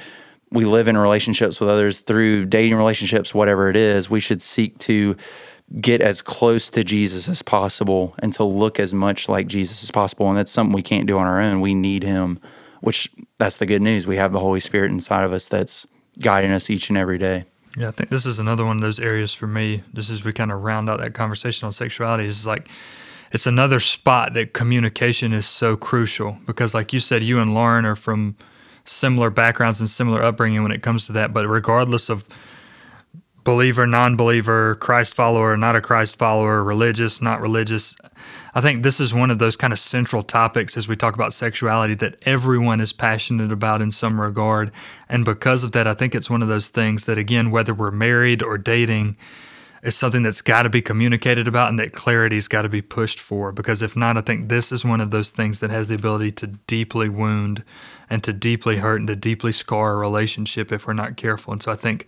we 0.51 0.65
live 0.65 0.87
in 0.87 0.97
relationships 0.97 1.59
with 1.59 1.69
others, 1.69 1.99
through 1.99 2.45
dating 2.45 2.75
relationships, 2.75 3.33
whatever 3.33 3.69
it 3.69 3.77
is, 3.77 4.09
we 4.09 4.19
should 4.19 4.41
seek 4.41 4.77
to 4.79 5.15
get 5.79 6.01
as 6.01 6.21
close 6.21 6.69
to 6.69 6.83
Jesus 6.83 7.29
as 7.29 7.41
possible 7.41 8.13
and 8.19 8.33
to 8.33 8.43
look 8.43 8.79
as 8.79 8.93
much 8.93 9.29
like 9.29 9.47
Jesus 9.47 9.81
as 9.83 9.91
possible. 9.91 10.27
And 10.27 10.37
that's 10.37 10.51
something 10.51 10.73
we 10.73 10.81
can't 10.81 11.07
do 11.07 11.17
on 11.17 11.27
our 11.27 11.39
own. 11.39 11.61
We 11.61 11.73
need 11.73 12.03
him, 12.03 12.39
which 12.81 13.09
that's 13.37 13.57
the 13.57 13.65
good 13.65 13.81
news. 13.81 14.05
We 14.05 14.17
have 14.17 14.33
the 14.33 14.39
Holy 14.39 14.59
Spirit 14.59 14.91
inside 14.91 15.23
of 15.23 15.31
us 15.31 15.47
that's 15.47 15.87
guiding 16.19 16.51
us 16.51 16.69
each 16.69 16.89
and 16.89 16.97
every 16.97 17.17
day. 17.17 17.45
Yeah, 17.77 17.87
I 17.87 17.91
think 17.91 18.09
this 18.09 18.25
is 18.25 18.37
another 18.37 18.65
one 18.65 18.77
of 18.77 18.81
those 18.81 18.99
areas 18.99 19.33
for 19.33 19.47
me, 19.47 19.83
just 19.93 20.09
as 20.09 20.25
we 20.25 20.33
kind 20.33 20.51
of 20.51 20.61
round 20.61 20.89
out 20.89 20.99
that 20.99 21.13
conversation 21.13 21.65
on 21.65 21.71
sexuality, 21.71 22.25
is 22.25 22.45
like 22.45 22.67
it's 23.31 23.47
another 23.47 23.79
spot 23.79 24.33
that 24.33 24.53
communication 24.53 25.31
is 25.31 25.45
so 25.45 25.77
crucial 25.77 26.37
because, 26.45 26.73
like 26.73 26.91
you 26.91 26.99
said, 26.99 27.23
you 27.23 27.39
and 27.39 27.53
Lauren 27.53 27.85
are 27.85 27.95
from 27.95 28.35
similar 28.85 29.29
backgrounds 29.29 29.79
and 29.79 29.89
similar 29.89 30.23
upbringing 30.23 30.63
when 30.63 30.71
it 30.71 30.81
comes 30.81 31.05
to 31.07 31.11
that. 31.13 31.33
But 31.33 31.47
regardless 31.47 32.09
of 32.09 32.25
believer, 33.43 33.87
non 33.87 34.15
believer, 34.15 34.75
Christ 34.75 35.13
follower, 35.13 35.57
not 35.57 35.75
a 35.75 35.81
Christ 35.81 36.15
follower, 36.15 36.63
religious, 36.63 37.21
not 37.21 37.41
religious. 37.41 37.95
I 38.53 38.61
think 38.61 38.83
this 38.83 38.99
is 38.99 39.13
one 39.13 39.31
of 39.31 39.39
those 39.39 39.55
kind 39.55 39.73
of 39.73 39.79
central 39.79 40.23
topics 40.23 40.77
as 40.77 40.87
we 40.87 40.95
talk 40.95 41.15
about 41.15 41.33
sexuality 41.33 41.95
that 41.95 42.21
everyone 42.25 42.81
is 42.81 42.93
passionate 42.93 43.51
about 43.51 43.81
in 43.81 43.91
some 43.91 44.19
regard. 44.19 44.71
And 45.09 45.25
because 45.25 45.63
of 45.63 45.71
that, 45.71 45.87
I 45.87 45.93
think 45.93 46.13
it's 46.13 46.29
one 46.29 46.41
of 46.41 46.47
those 46.47 46.67
things 46.67 47.05
that, 47.05 47.17
again, 47.17 47.51
whether 47.51 47.73
we're 47.73 47.91
married 47.91 48.43
or 48.43 48.57
dating, 48.57 49.17
is 49.81 49.95
something 49.95 50.21
that's 50.21 50.41
got 50.41 50.63
to 50.63 50.69
be 50.69 50.81
communicated 50.81 51.47
about 51.47 51.69
and 51.69 51.79
that 51.79 51.93
clarity's 51.93 52.47
got 52.47 52.61
to 52.61 52.69
be 52.69 52.81
pushed 52.81 53.19
for 53.19 53.51
because 53.51 53.81
if 53.81 53.95
not 53.95 54.15
i 54.15 54.21
think 54.21 54.47
this 54.47 54.71
is 54.71 54.85
one 54.85 55.01
of 55.01 55.11
those 55.11 55.31
things 55.31 55.59
that 55.59 55.69
has 55.69 55.87
the 55.87 55.95
ability 55.95 56.31
to 56.31 56.45
deeply 56.45 57.09
wound 57.09 57.63
and 58.11 58.23
to 58.23 58.31
deeply 58.31 58.77
hurt 58.77 58.97
and 58.97 59.07
to 59.07 59.15
deeply 59.15 59.51
scar 59.51 59.93
a 59.93 59.95
relationship 59.97 60.71
if 60.71 60.85
we're 60.85 60.93
not 60.93 61.17
careful 61.17 61.51
and 61.51 61.63
so 61.63 61.71
i 61.71 61.75
think 61.75 62.05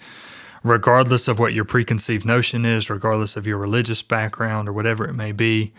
regardless 0.63 1.27
of 1.27 1.39
what 1.39 1.53
your 1.53 1.65
preconceived 1.65 2.25
notion 2.25 2.65
is 2.65 2.89
regardless 2.89 3.35
of 3.35 3.47
your 3.47 3.57
religious 3.57 4.03
background 4.03 4.69
or 4.69 4.73
whatever 4.73 5.05
it 5.07 5.13
may 5.13 5.31
be 5.31 5.73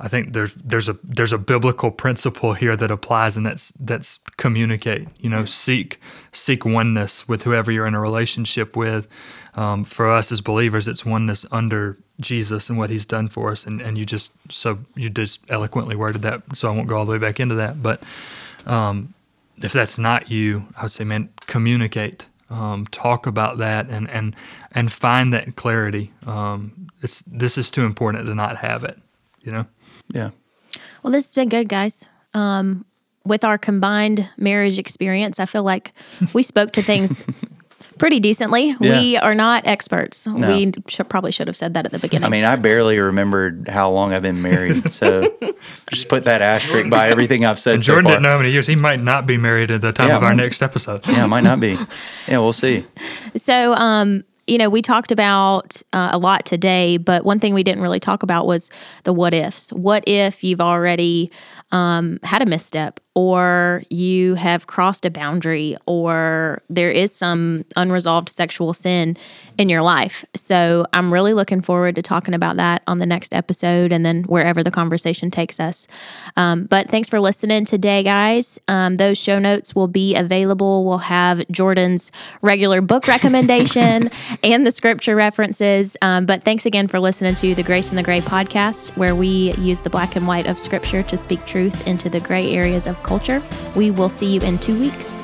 I 0.00 0.08
think 0.08 0.32
there's 0.32 0.54
there's 0.54 0.88
a 0.88 0.98
there's 1.04 1.32
a 1.32 1.38
biblical 1.38 1.90
principle 1.90 2.54
here 2.54 2.74
that 2.74 2.90
applies, 2.90 3.36
and 3.36 3.44
that's 3.44 3.70
that's 3.78 4.18
communicate. 4.38 5.06
You 5.20 5.28
know, 5.28 5.44
seek 5.44 6.00
seek 6.32 6.64
oneness 6.64 7.28
with 7.28 7.42
whoever 7.42 7.70
you're 7.70 7.86
in 7.86 7.94
a 7.94 8.00
relationship 8.00 8.76
with. 8.76 9.06
Um, 9.56 9.84
for 9.84 10.10
us 10.10 10.32
as 10.32 10.40
believers, 10.40 10.88
it's 10.88 11.04
oneness 11.04 11.44
under 11.52 11.98
Jesus 12.18 12.70
and 12.70 12.78
what 12.78 12.88
He's 12.88 13.04
done 13.04 13.28
for 13.28 13.50
us. 13.50 13.66
And 13.66 13.82
and 13.82 13.98
you 13.98 14.06
just 14.06 14.32
so 14.48 14.78
you 14.96 15.10
just 15.10 15.40
eloquently 15.50 15.96
worded 15.96 16.22
that, 16.22 16.42
so 16.54 16.70
I 16.70 16.74
won't 16.74 16.88
go 16.88 16.96
all 16.96 17.04
the 17.04 17.12
way 17.12 17.18
back 17.18 17.38
into 17.38 17.56
that. 17.56 17.82
But 17.82 18.02
um, 18.66 19.12
if 19.60 19.72
that's 19.72 19.98
not 19.98 20.30
you, 20.30 20.66
I 20.76 20.82
would 20.82 20.92
say, 20.92 21.04
man, 21.04 21.30
communicate. 21.46 22.26
Um, 22.48 22.86
talk 22.86 23.28
about 23.28 23.58
that 23.58 23.88
and 23.88 24.10
and 24.10 24.34
and 24.72 24.90
find 24.90 25.32
that 25.32 25.54
clarity. 25.54 26.12
Um, 26.26 26.88
it's 27.00 27.22
this 27.22 27.56
is 27.56 27.70
too 27.70 27.84
important 27.84 28.26
to 28.26 28.34
not 28.34 28.56
have 28.58 28.82
it. 28.82 28.98
You 29.42 29.52
know. 29.52 29.66
Yeah. 30.08 30.30
Well, 31.02 31.12
this 31.12 31.26
has 31.26 31.34
been 31.34 31.48
good, 31.48 31.68
guys. 31.68 32.04
Um, 32.34 32.84
with 33.24 33.44
our 33.44 33.58
combined 33.58 34.28
marriage 34.36 34.78
experience, 34.78 35.38
I 35.38 35.46
feel 35.46 35.62
like 35.62 35.92
we 36.32 36.42
spoke 36.42 36.72
to 36.72 36.82
things 36.82 37.24
pretty 38.00 38.18
decently. 38.18 38.74
Yeah. 38.80 38.98
We 39.00 39.16
are 39.18 39.34
not 39.36 39.66
experts. 39.66 40.26
We 40.26 40.72
should, 40.88 41.08
probably 41.08 41.30
should 41.30 41.46
have 41.46 41.54
said 41.56 41.74
that 41.74 41.84
at 41.86 41.92
the 41.92 41.98
beginning. 42.00 42.24
I 42.24 42.28
mean, 42.30 42.44
I 42.44 42.56
barely 42.56 42.98
remembered 42.98 43.68
how 43.68 43.90
long 43.90 44.12
I've 44.12 44.22
been 44.22 44.42
married, 44.42 44.90
so 44.90 45.32
just 45.90 46.08
put 46.08 46.24
that 46.24 46.42
asterisk 46.42 46.90
by 46.90 47.10
everything 47.10 47.44
I've 47.44 47.58
said 47.60 47.74
And 47.74 47.84
so 47.84 47.92
Jordan 47.92 48.04
far. 48.06 48.12
didn't 48.14 48.22
know 48.24 48.30
how 48.32 48.38
many 48.38 48.50
years. 48.50 48.66
He 48.66 48.74
might 48.74 49.00
not 49.00 49.26
be 49.26 49.36
married 49.36 49.70
at 49.70 49.82
the 49.82 49.92
time 49.92 50.08
Yeah, 50.08 50.16
of 50.16 50.22
our 50.24 50.30
might- 50.30 50.42
next 50.42 50.62
episode. 50.62 51.06
Yeah, 51.06 51.26
might 51.26 51.44
not 51.44 51.60
be. 51.60 51.76
Yeah, 52.26 52.38
we'll 52.38 52.52
see. 52.52 52.86
So, 53.36 53.72
um, 53.74 54.24
you 54.46 54.56
know, 54.58 54.68
we 54.70 54.82
talked 54.82 55.12
about 55.12 55.80
uh, 55.92 56.10
a 56.12 56.18
lot 56.18 56.44
today, 56.46 56.96
but 56.96 57.24
one 57.24 57.38
thing 57.40 57.54
we 57.54 57.62
didn't 57.62 57.82
really 57.82 58.00
talk 58.00 58.22
about 58.22 58.46
was 58.46 58.70
the 59.04 59.12
what 59.12 59.34
ifs. 59.34 59.72
What 59.72 60.04
if 60.06 60.42
you've 60.42 60.60
already 60.60 61.30
um, 61.72 62.18
had 62.22 62.40
a 62.42 62.46
misstep, 62.46 62.98
or 63.14 63.82
you 63.90 64.34
have 64.34 64.66
crossed 64.66 65.04
a 65.04 65.10
boundary, 65.10 65.76
or 65.86 66.62
there 66.70 66.90
is 66.90 67.14
some 67.14 67.64
unresolved 67.76 68.28
sexual 68.28 68.72
sin 68.72 69.16
in 69.58 69.68
your 69.68 69.82
life? 69.82 70.24
So, 70.34 70.86
I'm 70.92 71.12
really 71.12 71.34
looking 71.34 71.60
forward 71.60 71.94
to 71.96 72.02
talking 72.02 72.34
about 72.34 72.56
that 72.56 72.82
on 72.86 72.98
the 72.98 73.06
next 73.06 73.34
episode 73.34 73.92
and 73.92 74.04
then 74.06 74.24
wherever 74.24 74.62
the 74.62 74.70
conversation 74.70 75.30
takes 75.30 75.58
us. 75.58 75.86
Um, 76.36 76.64
but 76.64 76.88
thanks 76.88 77.08
for 77.08 77.20
listening 77.20 77.64
today, 77.64 78.02
guys. 78.02 78.58
Um, 78.68 78.96
those 78.96 79.18
show 79.18 79.38
notes 79.38 79.74
will 79.74 79.88
be 79.88 80.14
available. 80.14 80.84
We'll 80.84 80.98
have 80.98 81.46
Jordan's 81.50 82.12
regular 82.42 82.80
book 82.80 83.06
recommendation 83.08 84.10
and 84.42 84.66
the 84.66 84.70
scripture 84.70 85.16
references. 85.16 85.96
Um, 86.02 86.26
but 86.26 86.42
thanks 86.42 86.66
again 86.66 86.88
for 86.88 87.00
listening 87.00 87.34
to 87.36 87.54
the 87.54 87.62
Grace 87.62 87.90
in 87.90 87.96
the 87.96 88.02
Gray 88.02 88.20
podcast, 88.20 88.96
where 88.96 89.14
we 89.14 89.52
use 89.54 89.80
the 89.80 89.90
black 89.90 90.16
and 90.16 90.26
white 90.26 90.46
of 90.46 90.58
scripture 90.58 91.02
to 91.04 91.16
speak 91.16 91.44
truth 91.46 91.86
into 91.86 92.08
the 92.08 92.20
gray 92.20 92.54
areas 92.54 92.86
culture. 93.02 93.42
We 93.74 93.90
will 93.90 94.08
see 94.08 94.26
you 94.26 94.40
in 94.40 94.58
two 94.58 94.78
weeks. 94.78 95.18